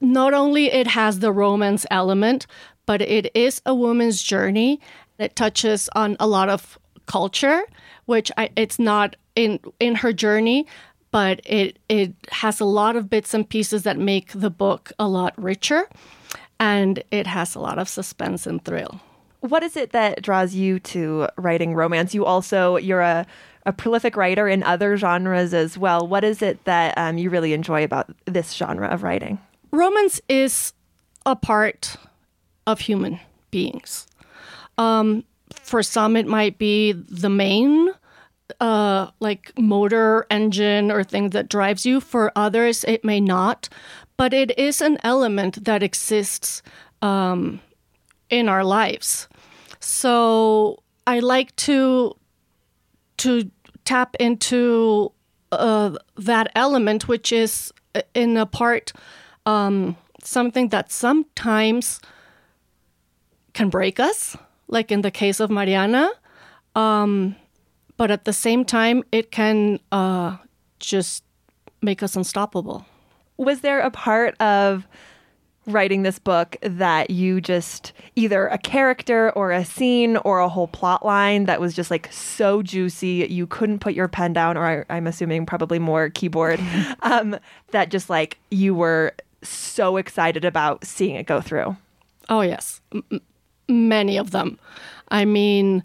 not 0.00 0.34
only 0.34 0.66
it 0.66 0.86
has 0.86 1.18
the 1.18 1.32
romance 1.32 1.84
element, 1.90 2.46
but 2.86 3.02
it 3.02 3.30
is 3.34 3.60
a 3.66 3.74
woman's 3.74 4.22
journey. 4.22 4.80
It 5.18 5.36
touches 5.36 5.88
on 5.94 6.16
a 6.20 6.26
lot 6.26 6.48
of 6.48 6.78
culture, 7.06 7.62
which 8.06 8.30
I, 8.36 8.50
it's 8.56 8.78
not 8.78 9.16
in 9.34 9.60
in 9.80 9.96
her 9.96 10.12
journey, 10.12 10.66
but 11.10 11.40
it 11.44 11.78
it 11.88 12.14
has 12.30 12.60
a 12.60 12.64
lot 12.64 12.96
of 12.96 13.10
bits 13.10 13.34
and 13.34 13.48
pieces 13.48 13.82
that 13.82 13.98
make 13.98 14.32
the 14.32 14.50
book 14.50 14.92
a 14.98 15.08
lot 15.08 15.34
richer 15.36 15.88
and 16.60 17.02
it 17.10 17.26
has 17.26 17.54
a 17.54 17.60
lot 17.60 17.78
of 17.78 17.88
suspense 17.88 18.46
and 18.46 18.64
thrill. 18.64 19.00
What 19.40 19.62
is 19.62 19.76
it 19.76 19.92
that 19.92 20.22
draws 20.22 20.54
you 20.54 20.80
to 20.80 21.28
writing 21.36 21.74
romance? 21.74 22.14
You 22.14 22.24
also 22.24 22.76
you're 22.76 23.00
a 23.00 23.26
a 23.66 23.72
prolific 23.72 24.16
writer 24.16 24.48
in 24.48 24.62
other 24.62 24.96
genres 24.96 25.52
as 25.52 25.76
well. 25.76 26.08
What 26.08 26.24
is 26.24 26.40
it 26.40 26.64
that 26.64 26.96
um, 26.96 27.18
you 27.18 27.28
really 27.28 27.52
enjoy 27.52 27.84
about 27.84 28.10
this 28.24 28.52
genre 28.52 28.88
of 28.88 29.02
writing? 29.02 29.38
Romance 29.70 30.22
is 30.28 30.72
a 31.26 31.36
part 31.36 31.96
of 32.66 32.80
human 32.80 33.20
beings. 33.50 34.06
Um, 34.78 35.24
for 35.54 35.82
some, 35.82 36.16
it 36.16 36.26
might 36.26 36.56
be 36.56 36.92
the 36.92 37.28
main, 37.28 37.90
uh, 38.60 39.10
like 39.20 39.52
motor 39.58 40.26
engine 40.30 40.90
or 40.90 41.04
thing 41.04 41.30
that 41.30 41.50
drives 41.50 41.84
you. 41.84 42.00
For 42.00 42.32
others, 42.36 42.84
it 42.84 43.04
may 43.04 43.20
not, 43.20 43.68
but 44.18 44.34
it 44.34 44.58
is 44.58 44.82
an 44.82 44.98
element 45.02 45.64
that 45.64 45.82
exists 45.82 46.60
um, 47.00 47.60
in 48.28 48.48
our 48.48 48.64
lives. 48.64 49.28
So 49.80 50.82
I 51.06 51.20
like 51.20 51.56
to 51.56 52.14
to 53.18 53.50
tap 53.84 54.14
into 54.20 55.12
uh, 55.50 55.96
that 56.16 56.50
element, 56.54 57.08
which 57.08 57.32
is 57.32 57.72
uh, 57.94 58.02
in 58.12 58.36
a 58.36 58.44
part 58.44 58.92
um, 59.46 59.96
something 60.22 60.68
that 60.68 60.92
sometimes 60.92 62.00
can 63.54 63.70
break 63.70 63.98
us, 63.98 64.36
like 64.66 64.92
in 64.92 65.00
the 65.02 65.10
case 65.10 65.40
of 65.40 65.50
Mariana. 65.50 66.10
Um, 66.74 67.34
but 67.96 68.10
at 68.10 68.24
the 68.24 68.32
same 68.32 68.64
time, 68.64 69.02
it 69.10 69.30
can 69.30 69.80
uh, 69.90 70.36
just 70.78 71.24
make 71.82 72.02
us 72.02 72.14
unstoppable. 72.14 72.84
Was 73.38 73.60
there 73.60 73.80
a 73.80 73.90
part 73.90 74.38
of 74.40 74.86
writing 75.68 76.02
this 76.02 76.18
book 76.18 76.56
that 76.62 77.10
you 77.10 77.40
just 77.40 77.92
either 78.16 78.46
a 78.48 78.58
character 78.58 79.30
or 79.32 79.52
a 79.52 79.64
scene 79.64 80.16
or 80.18 80.40
a 80.40 80.48
whole 80.48 80.66
plot 80.66 81.04
line 81.04 81.44
that 81.44 81.60
was 81.60 81.74
just 81.74 81.90
like 81.90 82.10
so 82.10 82.62
juicy 82.62 83.26
you 83.28 83.46
couldn't 83.46 83.78
put 83.78 83.92
your 83.92 84.08
pen 84.08 84.32
down 84.32 84.56
or 84.56 84.86
I, 84.88 84.96
am 84.96 85.06
assuming 85.06 85.44
probably 85.44 85.78
more 85.78 86.08
keyboard 86.08 86.58
um, 87.02 87.38
that 87.70 87.90
just 87.90 88.08
like 88.08 88.38
you 88.50 88.74
were 88.74 89.12
so 89.42 89.98
excited 89.98 90.44
about 90.44 90.84
seeing 90.84 91.16
it 91.16 91.26
go 91.26 91.40
through? 91.40 91.76
Oh 92.30 92.40
yes. 92.40 92.80
M- 92.92 93.20
many 93.68 94.16
of 94.16 94.30
them. 94.30 94.58
I 95.10 95.26
mean 95.26 95.82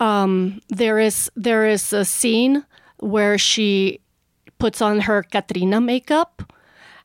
um, 0.00 0.60
there 0.68 0.98
is 0.98 1.30
there 1.34 1.66
is 1.66 1.92
a 1.92 2.04
scene 2.04 2.64
where 2.98 3.38
she 3.38 4.00
puts 4.58 4.82
on 4.82 5.00
her 5.00 5.22
Katrina 5.22 5.80
makeup 5.80 6.52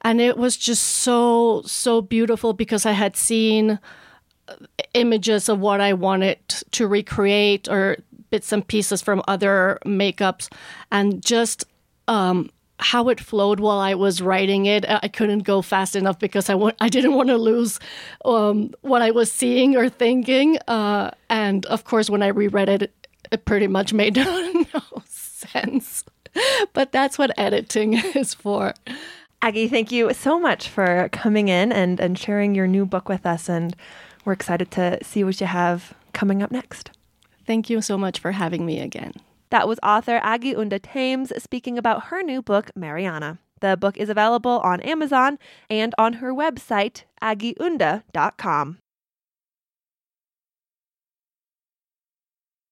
and 0.03 0.19
it 0.19 0.38
was 0.38 0.57
just 0.57 0.83
so 0.83 1.62
so 1.65 2.01
beautiful 2.01 2.53
because 2.53 2.86
I 2.86 2.91
had 2.91 3.15
seen 3.15 3.79
uh, 4.48 4.55
images 4.93 5.50
of 5.50 5.60
what 5.60 5.81
I 5.81 5.93
wanted 5.93 6.39
to 6.72 6.88
recreate 6.88 7.67
or 7.69 7.98
bits 8.29 8.51
and 8.51 8.67
pieces 8.67 9.01
from 9.01 9.22
other 9.27 9.77
makeups 9.86 10.51
and 10.91 11.24
just 11.24 11.65
um, 12.07 12.50
how 12.79 13.07
it 13.10 13.19
flowed 13.19 13.60
while 13.60 13.79
I 13.79 13.93
was 13.93 14.22
writing 14.22 14.65
it. 14.65 14.86
I 14.88 15.07
couldn't 15.07 15.39
go 15.39 15.62
fast 15.62 15.95
enough 15.95 16.19
because 16.19 16.50
I 16.50 16.55
I 16.81 16.89
didn't 16.89 17.13
want 17.13 17.29
to 17.29 17.38
lose 17.38 17.79
um, 18.25 18.74
what 18.81 19.01
I 19.01 19.12
was 19.12 19.31
seeing 19.31 19.77
or 19.77 19.89
thinking. 19.89 20.57
Uh, 20.67 21.12
and 21.29 21.65
of 21.67 21.86
course, 21.86 22.10
when 22.10 22.22
I 22.22 22.27
reread 22.27 22.69
it, 22.69 22.91
it 23.31 23.45
pretty 23.45 23.67
much 23.67 23.93
made 23.93 24.15
no 24.74 24.81
sense. 25.07 26.03
But 26.74 26.91
that's 26.91 27.17
what 27.17 27.31
editing 27.38 27.93
is 28.15 28.33
for. 28.33 28.74
Aggie, 29.43 29.67
thank 29.67 29.91
you 29.91 30.13
so 30.13 30.39
much 30.39 30.69
for 30.69 31.09
coming 31.12 31.50
in 31.50 31.73
and, 31.73 32.00
and 32.00 32.17
sharing 32.17 32.55
your 32.55 32.65
new 32.65 32.85
book 32.85 33.09
with 33.09 33.25
us. 33.25 33.50
And 33.50 33.75
we're 34.23 34.31
excited 34.31 34.71
to 34.71 35.03
see 35.03 35.25
what 35.25 35.41
you 35.41 35.47
have 35.47 35.93
coming 36.13 36.41
up 36.41 36.50
next. 36.50 36.91
Thank 37.45 37.69
you 37.69 37.81
so 37.81 37.97
much 37.97 38.19
for 38.19 38.31
having 38.31 38.65
me 38.65 38.79
again. 38.79 39.12
That 39.50 39.67
was 39.67 39.79
author 39.83 40.21
Aggie 40.23 40.55
Unda 40.55 40.79
Thames 40.79 41.33
speaking 41.43 41.77
about 41.77 42.05
her 42.05 42.23
new 42.23 42.41
book, 42.41 42.71
Mariana. 42.73 43.38
The 43.59 43.75
book 43.75 43.97
is 43.97 44.07
available 44.07 44.62
on 44.63 44.79
Amazon 44.79 45.38
and 45.69 45.93
on 45.97 46.13
her 46.13 46.33
website, 46.33 47.03
agiunda.com. 47.21 48.77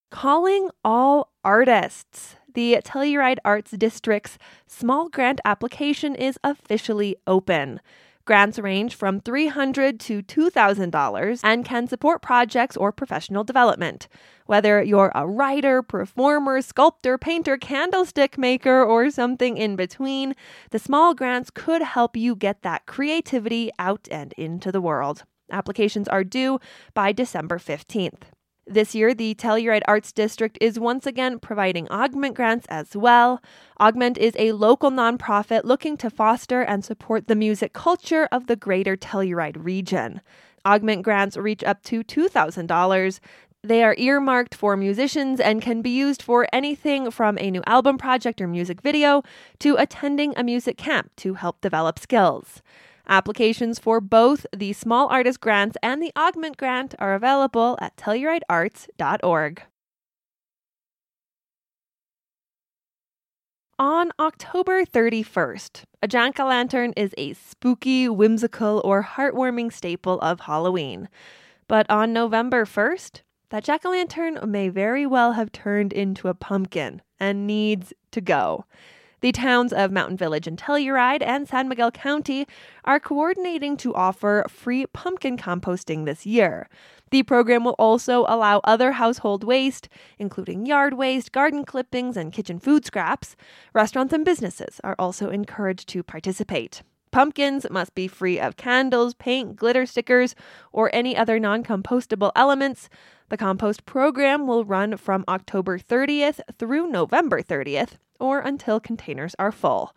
Calling 0.09 0.69
all 0.85 1.33
artists. 1.43 2.37
The 2.53 2.81
Telluride 2.83 3.37
Arts 3.45 3.71
District's 3.71 4.37
small 4.67 5.07
grant 5.07 5.39
application 5.45 6.15
is 6.15 6.37
officially 6.43 7.15
open. 7.25 7.79
Grants 8.25 8.59
range 8.59 8.93
from 8.93 9.21
300 9.21 9.99
to 10.01 10.21
$2,000 10.21 11.39
and 11.43 11.63
can 11.63 11.87
support 11.87 12.21
projects 12.21 12.75
or 12.75 12.91
professional 12.91 13.45
development. 13.45 14.09
Whether 14.47 14.83
you're 14.83 15.13
a 15.15 15.25
writer, 15.25 15.81
performer, 15.81 16.61
sculptor, 16.61 17.17
painter, 17.17 17.57
candlestick 17.57 18.37
maker, 18.37 18.83
or 18.83 19.09
something 19.11 19.57
in 19.57 19.77
between, 19.77 20.35
the 20.71 20.79
small 20.79 21.13
grants 21.13 21.51
could 21.51 21.81
help 21.81 22.17
you 22.17 22.35
get 22.35 22.63
that 22.63 22.85
creativity 22.85 23.71
out 23.79 24.09
and 24.11 24.33
into 24.33 24.73
the 24.73 24.81
world. 24.81 25.23
Applications 25.49 26.09
are 26.09 26.25
due 26.25 26.59
by 26.93 27.13
December 27.13 27.57
15th. 27.57 28.23
This 28.71 28.95
year, 28.95 29.13
the 29.13 29.35
Telluride 29.35 29.81
Arts 29.85 30.13
District 30.13 30.57
is 30.61 30.79
once 30.79 31.05
again 31.05 31.39
providing 31.39 31.89
Augment 31.89 32.35
grants 32.35 32.65
as 32.69 32.95
well. 32.95 33.41
Augment 33.81 34.17
is 34.17 34.33
a 34.39 34.53
local 34.53 34.89
nonprofit 34.89 35.65
looking 35.65 35.97
to 35.97 36.09
foster 36.09 36.61
and 36.61 36.85
support 36.85 37.27
the 37.27 37.35
music 37.35 37.73
culture 37.73 38.29
of 38.31 38.47
the 38.47 38.55
greater 38.55 38.95
Telluride 38.95 39.61
region. 39.61 40.21
Augment 40.63 41.01
grants 41.01 41.35
reach 41.35 41.65
up 41.65 41.83
to 41.83 42.01
$2,000. 42.01 43.19
They 43.61 43.83
are 43.83 43.95
earmarked 43.97 44.55
for 44.55 44.77
musicians 44.77 45.41
and 45.41 45.61
can 45.61 45.81
be 45.81 45.89
used 45.89 46.21
for 46.21 46.47
anything 46.53 47.11
from 47.11 47.37
a 47.39 47.51
new 47.51 47.63
album 47.67 47.97
project 47.97 48.39
or 48.39 48.47
music 48.47 48.79
video 48.79 49.21
to 49.59 49.75
attending 49.75 50.33
a 50.37 50.43
music 50.43 50.77
camp 50.77 51.11
to 51.17 51.33
help 51.33 51.59
develop 51.59 51.99
skills. 51.99 52.61
Applications 53.11 53.77
for 53.77 53.99
both 53.99 54.45
the 54.55 54.71
Small 54.71 55.09
Artist 55.09 55.41
Grants 55.41 55.75
and 55.83 56.01
the 56.01 56.13
Augment 56.15 56.55
Grant 56.55 56.95
are 56.97 57.13
available 57.13 57.77
at 57.81 57.97
telluridearts.org. 57.97 59.63
On 63.77 64.11
October 64.17 64.85
31st, 64.85 65.83
a 66.01 66.07
jack 66.07 66.39
o' 66.39 66.45
lantern 66.45 66.93
is 66.95 67.13
a 67.17 67.33
spooky, 67.33 68.07
whimsical, 68.07 68.81
or 68.85 69.03
heartwarming 69.03 69.73
staple 69.73 70.17
of 70.21 70.39
Halloween. 70.41 71.09
But 71.67 71.89
on 71.89 72.13
November 72.13 72.63
1st, 72.63 73.23
that 73.49 73.65
jack 73.65 73.85
o' 73.85 73.89
lantern 73.89 74.39
may 74.49 74.69
very 74.69 75.05
well 75.05 75.33
have 75.33 75.51
turned 75.51 75.91
into 75.91 76.29
a 76.29 76.33
pumpkin 76.33 77.01
and 77.19 77.45
needs 77.45 77.91
to 78.11 78.21
go. 78.21 78.63
The 79.21 79.31
towns 79.31 79.71
of 79.71 79.91
Mountain 79.91 80.17
Village 80.17 80.47
and 80.47 80.57
Telluride 80.57 81.21
and 81.21 81.47
San 81.47 81.69
Miguel 81.69 81.91
County 81.91 82.47
are 82.85 82.99
coordinating 82.99 83.77
to 83.77 83.93
offer 83.93 84.43
free 84.49 84.87
pumpkin 84.87 85.37
composting 85.37 86.05
this 86.05 86.25
year. 86.25 86.67
The 87.11 87.21
program 87.21 87.63
will 87.63 87.75
also 87.77 88.25
allow 88.27 88.61
other 88.63 88.93
household 88.93 89.43
waste, 89.43 89.89
including 90.17 90.65
yard 90.65 90.95
waste, 90.95 91.31
garden 91.31 91.65
clippings, 91.65 92.17
and 92.17 92.33
kitchen 92.33 92.57
food 92.59 92.83
scraps. 92.83 93.35
Restaurants 93.73 94.11
and 94.11 94.25
businesses 94.25 94.81
are 94.83 94.95
also 94.97 95.29
encouraged 95.29 95.87
to 95.89 96.01
participate. 96.01 96.81
Pumpkins 97.11 97.67
must 97.69 97.93
be 97.93 98.07
free 98.07 98.39
of 98.39 98.57
candles, 98.57 99.13
paint, 99.13 99.55
glitter 99.55 99.85
stickers, 99.85 100.33
or 100.71 100.89
any 100.95 101.15
other 101.15 101.39
non 101.39 101.63
compostable 101.63 102.31
elements. 102.35 102.89
The 103.29 103.37
compost 103.37 103.85
program 103.85 104.47
will 104.47 104.65
run 104.65 104.97
from 104.97 105.25
October 105.27 105.77
30th 105.77 106.39
through 106.57 106.87
November 106.87 107.43
30th 107.43 107.97
or 108.21 108.39
until 108.39 108.79
containers 108.79 109.35
are 109.39 109.51
full. 109.51 109.93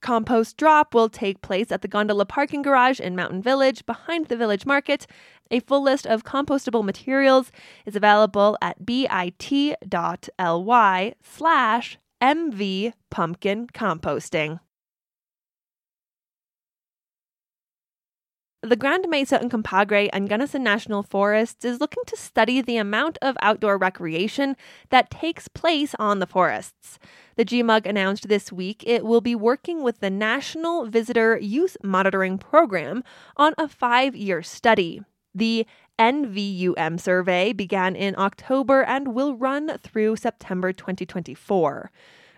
Compost 0.00 0.58
drop 0.58 0.94
will 0.94 1.08
take 1.08 1.40
place 1.40 1.72
at 1.72 1.80
the 1.80 1.88
gondola 1.88 2.26
parking 2.26 2.60
garage 2.60 3.00
in 3.00 3.16
Mountain 3.16 3.40
Village 3.40 3.86
behind 3.86 4.26
the 4.26 4.36
village 4.36 4.66
market. 4.66 5.06
A 5.50 5.60
full 5.60 5.82
list 5.82 6.06
of 6.06 6.24
compostable 6.24 6.84
materials 6.84 7.50
is 7.86 7.96
available 7.96 8.58
at 8.60 8.84
bit.ly 8.84 9.14
slash 11.22 11.98
mv 12.22 12.92
The 18.64 18.76
Grand 18.76 19.04
Mesa 19.10 19.38
Uncompahgre 19.38 20.08
and 20.10 20.26
Gunnison 20.26 20.62
National 20.62 21.02
Forests 21.02 21.66
is 21.66 21.82
looking 21.82 22.02
to 22.06 22.16
study 22.16 22.62
the 22.62 22.78
amount 22.78 23.18
of 23.20 23.36
outdoor 23.42 23.76
recreation 23.76 24.56
that 24.88 25.10
takes 25.10 25.48
place 25.48 25.94
on 25.98 26.18
the 26.18 26.26
forests. 26.26 26.98
The 27.36 27.44
GMUG 27.44 27.84
announced 27.84 28.28
this 28.28 28.50
week 28.50 28.82
it 28.86 29.04
will 29.04 29.20
be 29.20 29.34
working 29.34 29.82
with 29.82 30.00
the 30.00 30.08
National 30.08 30.86
Visitor 30.86 31.38
Use 31.38 31.76
Monitoring 31.82 32.38
Program 32.38 33.04
on 33.36 33.52
a 33.58 33.68
five 33.68 34.16
year 34.16 34.42
study. 34.42 35.02
The 35.34 35.66
NVUM 35.98 36.98
survey 36.98 37.52
began 37.52 37.94
in 37.94 38.14
October 38.16 38.82
and 38.82 39.08
will 39.08 39.36
run 39.36 39.76
through 39.82 40.16
September 40.16 40.72
2024. 40.72 41.90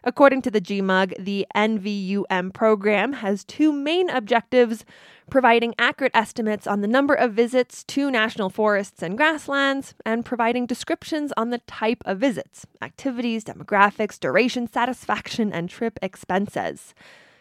According 0.07 0.43
to 0.43 0.53
the 0.53 0.61
GMUG, 0.61 1.15
the 1.19 1.49
NVUM 1.53 2.55
program 2.55 3.15
has 3.15 3.43
two 3.43 3.73
main 3.73 4.09
objectives 4.09 4.85
providing 5.31 5.75
accurate 5.81 6.13
estimates 6.15 6.69
on 6.69 6.81
the 6.81 6.87
number 6.87 7.13
of 7.13 7.33
visits 7.33 7.83
to 7.83 8.09
national 8.09 8.49
forests 8.49 9.03
and 9.03 9.17
grasslands, 9.17 9.95
and 10.05 10.25
providing 10.25 10.65
descriptions 10.65 11.33
on 11.37 11.51
the 11.51 11.59
type 11.59 12.05
of 12.05 12.21
visits, 12.21 12.65
activities, 12.81 13.43
demographics, 13.43 14.21
duration, 14.21 14.71
satisfaction, 14.71 15.53
and 15.53 15.69
trip 15.69 15.99
expenses. 16.01 16.95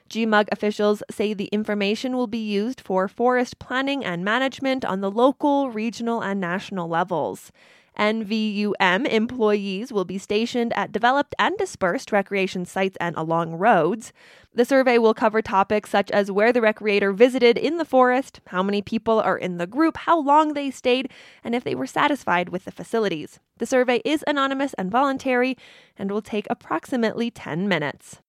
GMUG 0.09 0.47
officials 0.51 1.03
say 1.11 1.35
the 1.35 1.45
information 1.45 2.15
will 2.15 2.25
be 2.25 2.39
used 2.39 2.81
for 2.81 3.07
forest 3.07 3.59
planning 3.59 4.03
and 4.03 4.25
management 4.25 4.83
on 4.83 5.01
the 5.01 5.11
local, 5.11 5.69
regional, 5.69 6.23
and 6.23 6.41
national 6.41 6.89
levels. 6.89 7.51
NVUM 7.97 9.07
employees 9.07 9.91
will 9.91 10.05
be 10.05 10.17
stationed 10.17 10.73
at 10.73 10.91
developed 10.91 11.35
and 11.39 11.57
dispersed 11.57 12.11
recreation 12.11 12.65
sites 12.65 12.97
and 12.99 13.15
along 13.15 13.55
roads. 13.55 14.11
The 14.53 14.65
survey 14.65 14.97
will 14.97 15.13
cover 15.13 15.41
topics 15.41 15.89
such 15.89 16.11
as 16.11 16.31
where 16.31 16.53
the 16.53 16.61
recreator 16.61 17.13
visited 17.13 17.57
in 17.57 17.77
the 17.77 17.85
forest, 17.85 18.41
how 18.47 18.63
many 18.63 18.81
people 18.81 19.19
are 19.19 19.37
in 19.37 19.57
the 19.57 19.67
group, 19.67 19.97
how 19.97 20.19
long 20.19 20.53
they 20.53 20.71
stayed, 20.71 21.11
and 21.43 21.53
if 21.53 21.63
they 21.63 21.75
were 21.75 21.87
satisfied 21.87 22.49
with 22.49 22.65
the 22.65 22.71
facilities. 22.71 23.39
The 23.57 23.65
survey 23.65 24.01
is 24.05 24.23
anonymous 24.27 24.73
and 24.75 24.91
voluntary 24.91 25.57
and 25.97 26.11
will 26.11 26.21
take 26.21 26.47
approximately 26.49 27.31
10 27.31 27.67
minutes. 27.67 28.21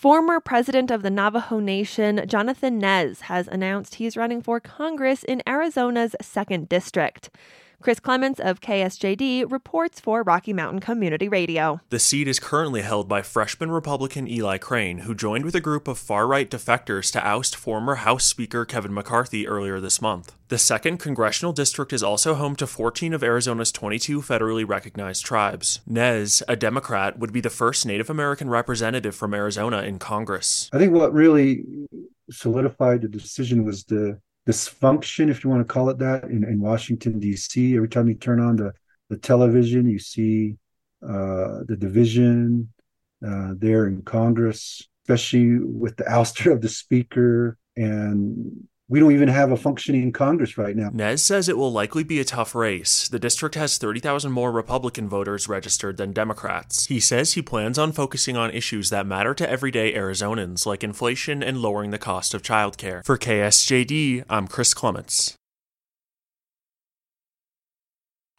Former 0.00 0.40
president 0.40 0.90
of 0.90 1.02
the 1.02 1.10
Navajo 1.10 1.58
Nation, 1.58 2.22
Jonathan 2.26 2.78
Nez, 2.78 3.20
has 3.20 3.46
announced 3.46 3.96
he's 3.96 4.16
running 4.16 4.40
for 4.40 4.58
Congress 4.58 5.22
in 5.22 5.42
Arizona's 5.46 6.16
2nd 6.22 6.70
District. 6.70 7.28
Chris 7.82 7.98
Clements 7.98 8.38
of 8.38 8.60
KSJD 8.60 9.50
reports 9.50 10.00
for 10.00 10.22
Rocky 10.22 10.52
Mountain 10.52 10.80
Community 10.80 11.30
Radio. 11.30 11.80
The 11.88 11.98
seat 11.98 12.28
is 12.28 12.38
currently 12.38 12.82
held 12.82 13.08
by 13.08 13.22
freshman 13.22 13.70
Republican 13.70 14.28
Eli 14.28 14.58
Crane, 14.58 14.98
who 14.98 15.14
joined 15.14 15.46
with 15.46 15.54
a 15.54 15.62
group 15.62 15.88
of 15.88 15.98
far 15.98 16.26
right 16.26 16.50
defectors 16.50 17.10
to 17.12 17.26
oust 17.26 17.56
former 17.56 17.94
House 17.94 18.26
Speaker 18.26 18.66
Kevin 18.66 18.92
McCarthy 18.92 19.48
earlier 19.48 19.80
this 19.80 20.02
month. 20.02 20.36
The 20.48 20.56
2nd 20.56 20.98
Congressional 20.98 21.54
District 21.54 21.94
is 21.94 22.02
also 22.02 22.34
home 22.34 22.54
to 22.56 22.66
14 22.66 23.14
of 23.14 23.22
Arizona's 23.22 23.72
22 23.72 24.20
federally 24.20 24.68
recognized 24.68 25.24
tribes. 25.24 25.80
Nez, 25.86 26.42
a 26.46 26.56
Democrat, 26.56 27.18
would 27.18 27.32
be 27.32 27.40
the 27.40 27.48
first 27.48 27.86
Native 27.86 28.10
American 28.10 28.50
representative 28.50 29.14
from 29.14 29.32
Arizona 29.32 29.80
in 29.84 29.98
Congress. 29.98 30.68
I 30.74 30.78
think 30.78 30.92
what 30.92 31.14
really 31.14 31.64
solidified 32.30 33.00
the 33.00 33.08
decision 33.08 33.64
was 33.64 33.84
the 33.84 34.20
dysfunction, 34.48 35.30
if 35.30 35.44
you 35.44 35.50
want 35.50 35.66
to 35.66 35.72
call 35.72 35.90
it 35.90 35.98
that, 35.98 36.24
in, 36.24 36.44
in 36.44 36.60
Washington, 36.60 37.18
D.C. 37.18 37.76
Every 37.76 37.88
time 37.88 38.08
you 38.08 38.14
turn 38.14 38.40
on 38.40 38.56
the, 38.56 38.72
the 39.08 39.16
television, 39.16 39.88
you 39.88 39.98
see 39.98 40.56
uh, 41.02 41.64
the 41.66 41.76
division 41.78 42.72
uh, 43.26 43.52
there 43.56 43.86
in 43.86 44.02
Congress, 44.02 44.86
especially 45.04 45.58
with 45.58 45.96
the 45.96 46.04
ouster 46.04 46.52
of 46.52 46.60
the 46.60 46.68
speaker 46.68 47.58
and 47.76 48.66
we 48.90 48.98
don't 48.98 49.12
even 49.12 49.28
have 49.28 49.52
a 49.52 49.56
functioning 49.56 50.10
Congress 50.10 50.58
right 50.58 50.74
now. 50.74 50.90
Nez 50.92 51.22
says 51.22 51.48
it 51.48 51.56
will 51.56 51.70
likely 51.70 52.02
be 52.02 52.18
a 52.18 52.24
tough 52.24 52.56
race. 52.56 53.08
The 53.08 53.20
district 53.20 53.54
has 53.54 53.78
30,000 53.78 54.32
more 54.32 54.50
Republican 54.50 55.08
voters 55.08 55.48
registered 55.48 55.96
than 55.96 56.12
Democrats. 56.12 56.86
He 56.86 56.98
says 56.98 57.34
he 57.34 57.40
plans 57.40 57.78
on 57.78 57.92
focusing 57.92 58.36
on 58.36 58.50
issues 58.50 58.90
that 58.90 59.06
matter 59.06 59.32
to 59.32 59.48
everyday 59.48 59.94
Arizonans, 59.94 60.66
like 60.66 60.82
inflation 60.82 61.40
and 61.40 61.58
lowering 61.58 61.92
the 61.92 61.98
cost 61.98 62.34
of 62.34 62.42
childcare. 62.42 63.06
For 63.06 63.16
KSJD, 63.16 64.24
I'm 64.28 64.48
Chris 64.48 64.74
Clements. 64.74 65.36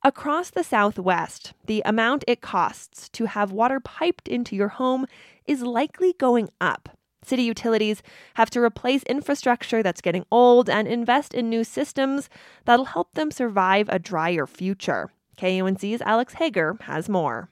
Across 0.04 0.50
the 0.50 0.66
Southwest, 0.66 1.54
the 1.66 1.82
amount 1.86 2.26
it 2.28 2.42
costs 2.42 3.08
to 3.10 3.26
have 3.26 3.54
water 3.54 3.80
piped 3.80 4.28
into 4.28 4.58
your 4.58 4.70
home 4.70 5.06
is 5.46 5.62
likely 5.62 6.14
going 6.20 6.50
up 6.60 6.90
City 7.24 7.44
utilities 7.44 8.02
have 8.34 8.50
to 8.50 8.60
replace 8.60 9.04
infrastructure 9.04 9.84
that's 9.84 10.02
getting 10.02 10.26
old 10.32 10.70
and 10.70 10.88
invest 10.88 11.34
in 11.34 11.50
new 11.50 11.64
systems 11.64 12.30
that'll 12.66 12.86
help 12.86 13.14
them 13.14 13.32
survive 13.32 13.88
a 13.90 14.00
drier 14.00 14.48
future. 14.48 15.12
KUNC's 15.38 16.02
Alex 16.02 16.34
Hager 16.36 16.78
has 16.82 17.08
more. 17.08 17.50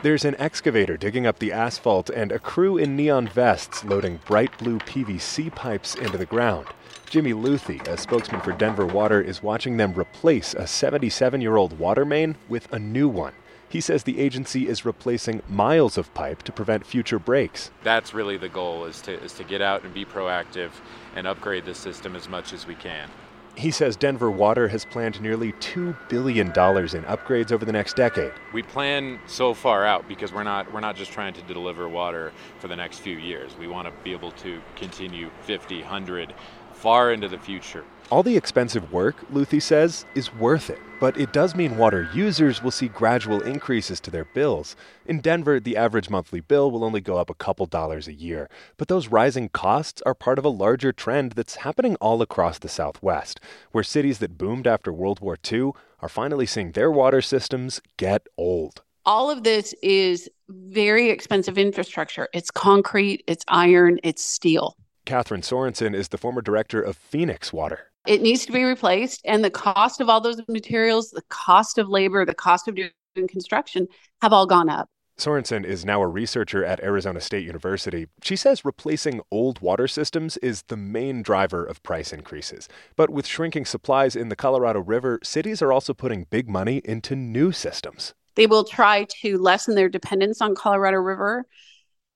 There's 0.00 0.24
an 0.24 0.36
excavator 0.38 0.96
digging 0.96 1.26
up 1.26 1.40
the 1.40 1.52
asphalt 1.52 2.08
and 2.08 2.30
a 2.30 2.38
crew 2.38 2.78
in 2.78 2.94
neon 2.94 3.26
vests 3.26 3.84
loading 3.84 4.20
bright 4.26 4.56
blue 4.56 4.78
PVC 4.78 5.52
pipes 5.52 5.96
into 5.96 6.16
the 6.16 6.24
ground. 6.24 6.68
Jimmy 7.10 7.32
Luthi, 7.32 7.84
a 7.88 7.96
spokesman 7.96 8.40
for 8.42 8.52
Denver 8.52 8.86
Water, 8.86 9.20
is 9.20 9.42
watching 9.42 9.76
them 9.76 9.94
replace 9.94 10.54
a 10.54 10.66
77 10.66 11.40
year 11.40 11.56
old 11.56 11.76
water 11.78 12.04
main 12.04 12.36
with 12.48 12.72
a 12.72 12.78
new 12.78 13.08
one. 13.08 13.32
He 13.68 13.80
says 13.82 14.04
the 14.04 14.18
agency 14.18 14.66
is 14.66 14.84
replacing 14.84 15.42
miles 15.48 15.98
of 15.98 16.12
pipe 16.14 16.42
to 16.44 16.52
prevent 16.52 16.86
future 16.86 17.18
breaks. 17.18 17.70
That's 17.82 18.14
really 18.14 18.38
the 18.38 18.48
goal 18.48 18.86
is 18.86 19.02
to, 19.02 19.12
is 19.22 19.34
to 19.34 19.44
get 19.44 19.60
out 19.60 19.84
and 19.84 19.92
be 19.92 20.06
proactive 20.06 20.70
and 21.14 21.26
upgrade 21.26 21.66
the 21.66 21.74
system 21.74 22.16
as 22.16 22.28
much 22.28 22.52
as 22.54 22.66
we 22.66 22.74
can. 22.74 23.10
He 23.56 23.72
says 23.72 23.96
Denver 23.96 24.30
Water 24.30 24.68
has 24.68 24.84
planned 24.84 25.20
nearly 25.20 25.52
$2 25.54 25.96
billion 26.08 26.46
in 26.46 26.52
upgrades 26.52 27.50
over 27.50 27.64
the 27.64 27.72
next 27.72 27.96
decade. 27.96 28.32
We 28.54 28.62
plan 28.62 29.18
so 29.26 29.52
far 29.52 29.84
out 29.84 30.06
because 30.06 30.32
we're 30.32 30.44
not 30.44 30.72
we're 30.72 30.78
not 30.78 30.94
just 30.94 31.10
trying 31.10 31.34
to 31.34 31.42
deliver 31.42 31.88
water 31.88 32.32
for 32.60 32.68
the 32.68 32.76
next 32.76 33.00
few 33.00 33.18
years. 33.18 33.56
We 33.58 33.66
want 33.66 33.88
to 33.88 34.04
be 34.04 34.12
able 34.12 34.30
to 34.32 34.62
continue 34.76 35.28
50, 35.42 35.80
100 35.80 36.34
far 36.72 37.12
into 37.12 37.28
the 37.28 37.38
future. 37.38 37.84
All 38.10 38.22
the 38.22 38.38
expensive 38.38 38.90
work, 38.90 39.16
Luthi 39.30 39.60
says, 39.60 40.06
is 40.14 40.34
worth 40.34 40.70
it, 40.70 40.78
but 40.98 41.20
it 41.20 41.30
does 41.34 41.54
mean 41.54 41.76
water 41.76 42.08
users 42.14 42.62
will 42.62 42.70
see 42.70 42.88
gradual 42.88 43.42
increases 43.42 44.00
to 44.00 44.10
their 44.10 44.24
bills. 44.24 44.76
In 45.04 45.20
Denver, 45.20 45.60
the 45.60 45.76
average 45.76 46.08
monthly 46.08 46.40
bill 46.40 46.70
will 46.70 46.84
only 46.84 47.02
go 47.02 47.18
up 47.18 47.28
a 47.28 47.34
couple 47.34 47.66
dollars 47.66 48.08
a 48.08 48.14
year, 48.14 48.48
but 48.78 48.88
those 48.88 49.08
rising 49.08 49.50
costs 49.50 50.00
are 50.06 50.14
part 50.14 50.38
of 50.38 50.46
a 50.46 50.48
larger 50.48 50.90
trend 50.90 51.32
that's 51.32 51.56
happening 51.56 51.96
all 51.96 52.22
across 52.22 52.58
the 52.58 52.68
Southwest, 52.70 53.40
where 53.72 53.84
cities 53.84 54.20
that 54.20 54.38
boomed 54.38 54.66
after 54.66 54.90
World 54.90 55.20
War 55.20 55.36
II 55.52 55.72
are 56.00 56.08
finally 56.08 56.46
seeing 56.46 56.72
their 56.72 56.90
water 56.90 57.20
systems 57.20 57.82
get 57.98 58.26
old. 58.38 58.80
All 59.04 59.30
of 59.30 59.44
this 59.44 59.74
is 59.82 60.30
very 60.48 61.10
expensive 61.10 61.58
infrastructure. 61.58 62.26
It's 62.32 62.50
concrete, 62.50 63.22
it's 63.26 63.44
iron, 63.48 63.98
it's 64.02 64.24
steel. 64.24 64.78
Kathryn 65.04 65.42
Sorensen 65.42 65.94
is 65.94 66.08
the 66.08 66.18
former 66.18 66.40
director 66.40 66.80
of 66.80 66.96
Phoenix 66.96 67.52
Water. 67.52 67.87
It 68.06 68.22
needs 68.22 68.46
to 68.46 68.52
be 68.52 68.64
replaced, 68.64 69.20
and 69.24 69.44
the 69.44 69.50
cost 69.50 70.00
of 70.00 70.08
all 70.08 70.20
those 70.20 70.40
materials, 70.48 71.10
the 71.10 71.22
cost 71.28 71.78
of 71.78 71.88
labor, 71.88 72.24
the 72.24 72.34
cost 72.34 72.68
of 72.68 72.74
doing 72.74 73.28
construction 73.28 73.86
have 74.22 74.32
all 74.32 74.46
gone 74.46 74.68
up. 74.68 74.88
Sorensen 75.18 75.64
is 75.64 75.84
now 75.84 76.00
a 76.00 76.06
researcher 76.06 76.64
at 76.64 76.80
Arizona 76.80 77.20
State 77.20 77.44
University. 77.44 78.06
She 78.22 78.36
says 78.36 78.64
replacing 78.64 79.20
old 79.32 79.60
water 79.60 79.88
systems 79.88 80.36
is 80.36 80.62
the 80.68 80.76
main 80.76 81.22
driver 81.22 81.64
of 81.64 81.82
price 81.82 82.12
increases. 82.12 82.68
But 82.94 83.10
with 83.10 83.26
shrinking 83.26 83.64
supplies 83.64 84.14
in 84.14 84.28
the 84.28 84.36
Colorado 84.36 84.80
River, 84.80 85.18
cities 85.24 85.60
are 85.60 85.72
also 85.72 85.92
putting 85.92 86.28
big 86.30 86.48
money 86.48 86.80
into 86.84 87.16
new 87.16 87.50
systems. 87.50 88.14
They 88.36 88.46
will 88.46 88.62
try 88.62 89.06
to 89.22 89.38
lessen 89.38 89.74
their 89.74 89.88
dependence 89.88 90.40
on 90.40 90.54
Colorado 90.54 90.98
River 90.98 91.44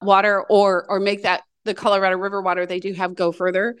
water 0.01 0.43
or 0.43 0.85
or 0.89 0.99
make 0.99 1.23
that 1.23 1.43
the 1.65 1.73
Colorado 1.73 2.17
River 2.17 2.41
water 2.41 2.65
they 2.65 2.79
do 2.79 2.93
have 2.93 3.15
go 3.15 3.33
further. 3.33 3.75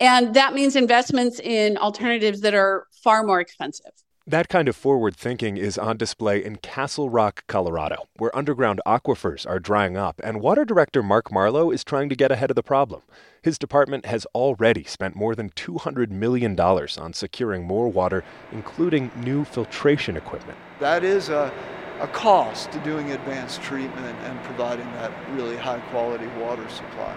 And 0.00 0.34
that 0.34 0.54
means 0.54 0.76
investments 0.76 1.40
in 1.40 1.78
alternatives 1.78 2.42
that 2.42 2.54
are 2.54 2.86
far 3.02 3.22
more 3.22 3.40
expensive. 3.40 3.92
That 4.28 4.48
kind 4.48 4.68
of 4.68 4.74
forward 4.74 5.14
thinking 5.14 5.56
is 5.56 5.78
on 5.78 5.98
display 5.98 6.44
in 6.44 6.56
Castle 6.56 7.08
Rock, 7.08 7.44
Colorado, 7.46 8.08
where 8.16 8.36
underground 8.36 8.80
aquifers 8.84 9.48
are 9.48 9.60
drying 9.60 9.96
up, 9.96 10.20
and 10.24 10.40
Water 10.40 10.64
Director 10.64 11.00
Mark 11.00 11.30
Marlowe 11.30 11.70
is 11.70 11.84
trying 11.84 12.08
to 12.08 12.16
get 12.16 12.32
ahead 12.32 12.50
of 12.50 12.56
the 12.56 12.62
problem. 12.64 13.02
His 13.40 13.56
department 13.56 14.04
has 14.04 14.26
already 14.34 14.82
spent 14.82 15.14
more 15.14 15.36
than 15.36 15.50
$200 15.50 16.10
million 16.10 16.58
on 16.58 17.12
securing 17.12 17.64
more 17.64 17.88
water, 17.88 18.24
including 18.50 19.12
new 19.14 19.44
filtration 19.44 20.16
equipment. 20.16 20.58
That 20.80 21.04
is 21.04 21.28
a, 21.28 21.54
a 22.00 22.08
cost 22.08 22.72
to 22.72 22.80
doing 22.80 23.12
advanced 23.12 23.62
treatment 23.62 24.18
and 24.24 24.42
providing 24.42 24.86
that 24.94 25.12
really 25.36 25.56
high 25.56 25.78
quality 25.90 26.26
water 26.40 26.68
supply. 26.68 27.16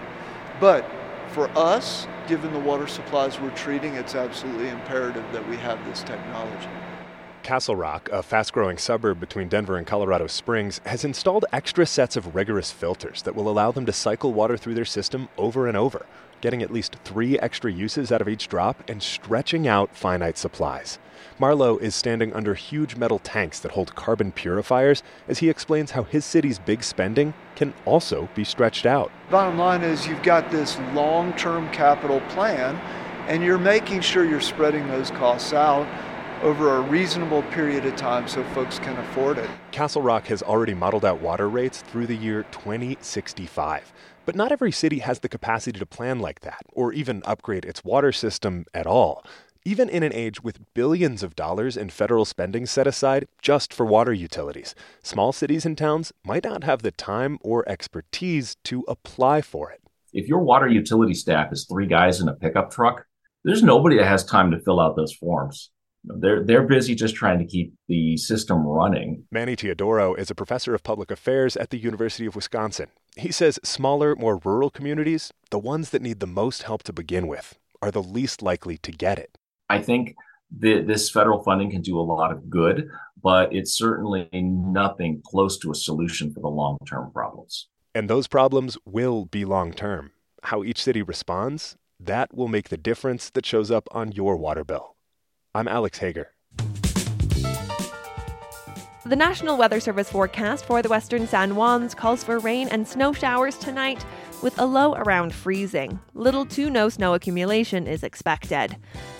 But 0.60 0.88
for 1.30 1.48
us, 1.56 2.06
given 2.28 2.52
the 2.52 2.58
water 2.58 2.86
supplies 2.86 3.40
we're 3.40 3.54
treating, 3.56 3.94
it's 3.94 4.14
absolutely 4.14 4.68
imperative 4.68 5.24
that 5.32 5.48
we 5.48 5.56
have 5.56 5.84
this 5.86 6.02
technology. 6.02 6.68
Castle 7.42 7.74
Rock, 7.76 8.08
a 8.12 8.22
fast 8.22 8.52
growing 8.52 8.76
suburb 8.76 9.18
between 9.18 9.48
Denver 9.48 9.76
and 9.76 9.86
Colorado 9.86 10.26
Springs, 10.26 10.80
has 10.84 11.04
installed 11.04 11.46
extra 11.52 11.86
sets 11.86 12.16
of 12.16 12.34
rigorous 12.34 12.70
filters 12.70 13.22
that 13.22 13.34
will 13.34 13.48
allow 13.48 13.72
them 13.72 13.86
to 13.86 13.92
cycle 13.92 14.32
water 14.32 14.56
through 14.56 14.74
their 14.74 14.84
system 14.84 15.28
over 15.38 15.66
and 15.66 15.76
over, 15.76 16.04
getting 16.40 16.62
at 16.62 16.72
least 16.72 16.96
three 17.04 17.38
extra 17.38 17.72
uses 17.72 18.12
out 18.12 18.20
of 18.20 18.28
each 18.28 18.46
drop 18.46 18.88
and 18.88 19.02
stretching 19.02 19.66
out 19.66 19.96
finite 19.96 20.36
supplies. 20.36 20.98
Marlowe 21.38 21.78
is 21.78 21.94
standing 21.94 22.32
under 22.32 22.54
huge 22.54 22.96
metal 22.96 23.18
tanks 23.18 23.60
that 23.60 23.72
hold 23.72 23.94
carbon 23.94 24.32
purifiers 24.32 25.02
as 25.28 25.38
he 25.38 25.48
explains 25.48 25.92
how 25.92 26.02
his 26.02 26.24
city's 26.24 26.58
big 26.58 26.82
spending 26.82 27.34
can 27.56 27.74
also 27.84 28.28
be 28.34 28.44
stretched 28.44 28.86
out. 28.86 29.10
Bottom 29.30 29.58
line 29.58 29.82
is 29.82 30.06
you've 30.06 30.22
got 30.22 30.50
this 30.50 30.78
long 30.94 31.32
term 31.34 31.70
capital 31.70 32.20
plan, 32.28 32.76
and 33.28 33.42
you're 33.42 33.58
making 33.58 34.00
sure 34.00 34.24
you're 34.24 34.40
spreading 34.40 34.86
those 34.88 35.10
costs 35.10 35.52
out 35.52 35.86
over 36.42 36.76
a 36.76 36.80
reasonable 36.80 37.42
period 37.44 37.84
of 37.84 37.94
time 37.96 38.26
so 38.26 38.42
folks 38.54 38.78
can 38.78 38.96
afford 38.98 39.38
it. 39.38 39.48
Castle 39.72 40.00
Rock 40.02 40.26
has 40.28 40.42
already 40.42 40.74
modeled 40.74 41.04
out 41.04 41.20
water 41.20 41.48
rates 41.48 41.82
through 41.82 42.06
the 42.06 42.16
year 42.16 42.44
2065. 42.50 43.92
But 44.24 44.36
not 44.36 44.52
every 44.52 44.72
city 44.72 45.00
has 45.00 45.20
the 45.20 45.28
capacity 45.28 45.78
to 45.78 45.86
plan 45.86 46.20
like 46.20 46.40
that, 46.40 46.62
or 46.72 46.92
even 46.92 47.22
upgrade 47.24 47.64
its 47.64 47.84
water 47.84 48.12
system 48.12 48.64
at 48.72 48.86
all. 48.86 49.24
Even 49.64 49.90
in 49.90 50.02
an 50.02 50.14
age 50.14 50.42
with 50.42 50.72
billions 50.72 51.22
of 51.22 51.36
dollars 51.36 51.76
in 51.76 51.90
federal 51.90 52.24
spending 52.24 52.64
set 52.64 52.86
aside 52.86 53.28
just 53.42 53.74
for 53.74 53.84
water 53.84 54.12
utilities, 54.12 54.74
small 55.02 55.32
cities 55.32 55.66
and 55.66 55.76
towns 55.76 56.14
might 56.24 56.44
not 56.44 56.64
have 56.64 56.80
the 56.80 56.90
time 56.90 57.38
or 57.42 57.68
expertise 57.68 58.56
to 58.64 58.82
apply 58.88 59.42
for 59.42 59.70
it. 59.70 59.82
If 60.14 60.26
your 60.28 60.38
water 60.38 60.66
utility 60.66 61.12
staff 61.12 61.52
is 61.52 61.66
three 61.70 61.86
guys 61.86 62.22
in 62.22 62.28
a 62.28 62.34
pickup 62.34 62.70
truck, 62.70 63.04
there's 63.44 63.62
nobody 63.62 63.98
that 63.98 64.06
has 64.06 64.24
time 64.24 64.50
to 64.50 64.58
fill 64.60 64.80
out 64.80 64.96
those 64.96 65.12
forms. 65.12 65.70
They're 66.04 66.42
they're 66.42 66.66
busy 66.66 66.94
just 66.94 67.14
trying 67.14 67.38
to 67.40 67.44
keep 67.44 67.74
the 67.86 68.16
system 68.16 68.66
running. 68.66 69.24
Manny 69.30 69.56
Teodoro 69.56 70.14
is 70.14 70.30
a 70.30 70.34
professor 70.34 70.74
of 70.74 70.82
public 70.82 71.10
affairs 71.10 71.54
at 71.58 71.68
the 71.68 71.76
University 71.76 72.24
of 72.24 72.34
Wisconsin. 72.34 72.86
He 73.14 73.30
says 73.30 73.60
smaller, 73.62 74.16
more 74.16 74.40
rural 74.42 74.70
communities, 74.70 75.30
the 75.50 75.58
ones 75.58 75.90
that 75.90 76.00
need 76.00 76.20
the 76.20 76.26
most 76.26 76.62
help 76.62 76.82
to 76.84 76.94
begin 76.94 77.26
with, 77.26 77.58
are 77.82 77.90
the 77.90 78.02
least 78.02 78.40
likely 78.40 78.78
to 78.78 78.90
get 78.90 79.18
it. 79.18 79.36
I 79.70 79.80
think 79.80 80.16
that 80.58 80.88
this 80.88 81.08
federal 81.10 81.44
funding 81.44 81.70
can 81.70 81.80
do 81.80 81.96
a 81.96 82.02
lot 82.02 82.32
of 82.32 82.50
good, 82.50 82.88
but 83.22 83.54
it's 83.54 83.78
certainly 83.78 84.28
nothing 84.32 85.22
close 85.24 85.58
to 85.58 85.70
a 85.70 85.76
solution 85.76 86.34
for 86.34 86.40
the 86.40 86.48
long-term 86.48 87.12
problems. 87.12 87.68
And 87.94 88.10
those 88.10 88.26
problems 88.26 88.76
will 88.84 89.26
be 89.26 89.44
long 89.44 89.72
term. 89.72 90.10
How 90.42 90.64
each 90.64 90.82
city 90.82 91.02
responds, 91.02 91.76
that 92.00 92.34
will 92.34 92.48
make 92.48 92.70
the 92.70 92.76
difference 92.76 93.30
that 93.30 93.46
shows 93.46 93.70
up 93.70 93.86
on 93.92 94.10
your 94.10 94.36
water 94.36 94.64
bill. 94.64 94.96
I'm 95.54 95.68
Alex 95.68 95.98
Hager. 95.98 96.32
The 99.06 99.16
National 99.16 99.56
Weather 99.56 99.78
Service 99.78 100.10
forecast 100.10 100.64
for 100.64 100.82
the 100.82 100.88
western 100.88 101.28
San 101.28 101.50
Juans 101.50 101.94
calls 101.94 102.24
for 102.24 102.40
rain 102.40 102.68
and 102.68 102.86
snow 102.86 103.12
showers 103.12 103.56
tonight, 103.56 104.04
with 104.42 104.58
a 104.58 104.64
low 104.64 104.94
around 104.94 105.34
freezing. 105.34 105.98
Little 106.14 106.46
to 106.46 106.70
no 106.70 106.88
snow 106.88 107.14
accumulation 107.14 107.86
is 107.86 108.02
expected. 108.02 108.76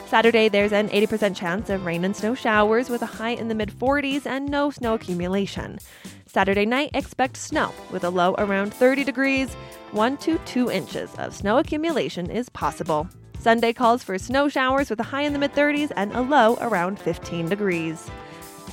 Saturday, 0.07 0.49
there's 0.49 0.73
an 0.73 0.89
80% 0.89 1.37
chance 1.37 1.71
of 1.71 1.85
rain 1.85 2.05
and 2.05 2.17
snow 2.17 2.35
showers 2.35 2.89
with 2.89 3.03
a 3.03 3.07
high 3.07 3.31
in 3.31 3.49
the 3.49 3.55
mid 3.55 3.71
40s 3.71 4.27
and 4.27 4.51
no 4.51 4.71
snow 4.71 4.95
accumulation. 4.95 5.79
Saturday 6.27 6.67
night, 6.67 6.91
expect 6.95 7.37
snow 7.37 7.73
with 7.91 8.05
a 8.05 8.11
low 8.11 8.35
around 8.39 8.73
30 8.73 9.05
degrees. 9.05 9.55
1 9.93 10.17
to 10.19 10.39
2 10.39 10.71
inches 10.71 11.15
of 11.17 11.35
snow 11.35 11.59
accumulation 11.59 12.31
is 12.31 12.49
possible. 12.49 13.09
Sunday 13.39 13.73
calls 13.73 14.05
for 14.05 14.19
snow 14.19 14.49
showers 14.49 14.91
with 14.91 15.01
a 15.01 15.05
high 15.05 15.23
in 15.23 15.33
the 15.33 15.39
mid 15.39 15.53
30s 15.55 15.91
and 15.97 16.13
a 16.13 16.21
low 16.21 16.57
around 16.61 16.99
15 16.99 17.49
degrees. 17.49 18.09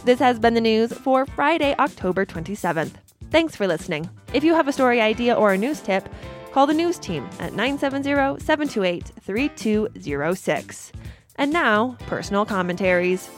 This 0.05 0.19
has 0.19 0.39
been 0.39 0.53
the 0.53 0.62
news 0.62 0.93
for 0.93 1.25
Friday, 1.25 1.75
October 1.79 2.25
27th. 2.25 2.93
Thanks 3.29 3.55
for 3.55 3.67
listening. 3.67 4.10
If 4.33 4.43
you 4.43 4.53
have 4.53 4.67
a 4.67 4.73
story 4.73 5.01
idea 5.01 5.33
or 5.33 5.53
a 5.53 5.57
news 5.57 5.81
tip, 5.81 6.07
call 6.57 6.65
the 6.65 6.73
news 6.73 6.97
team 6.97 7.23
at 7.39 7.53
970 7.53 8.43
728 8.43 9.11
3206. 9.21 10.91
And 11.35 11.53
now, 11.53 11.95
personal 12.07 12.47
commentaries. 12.47 13.29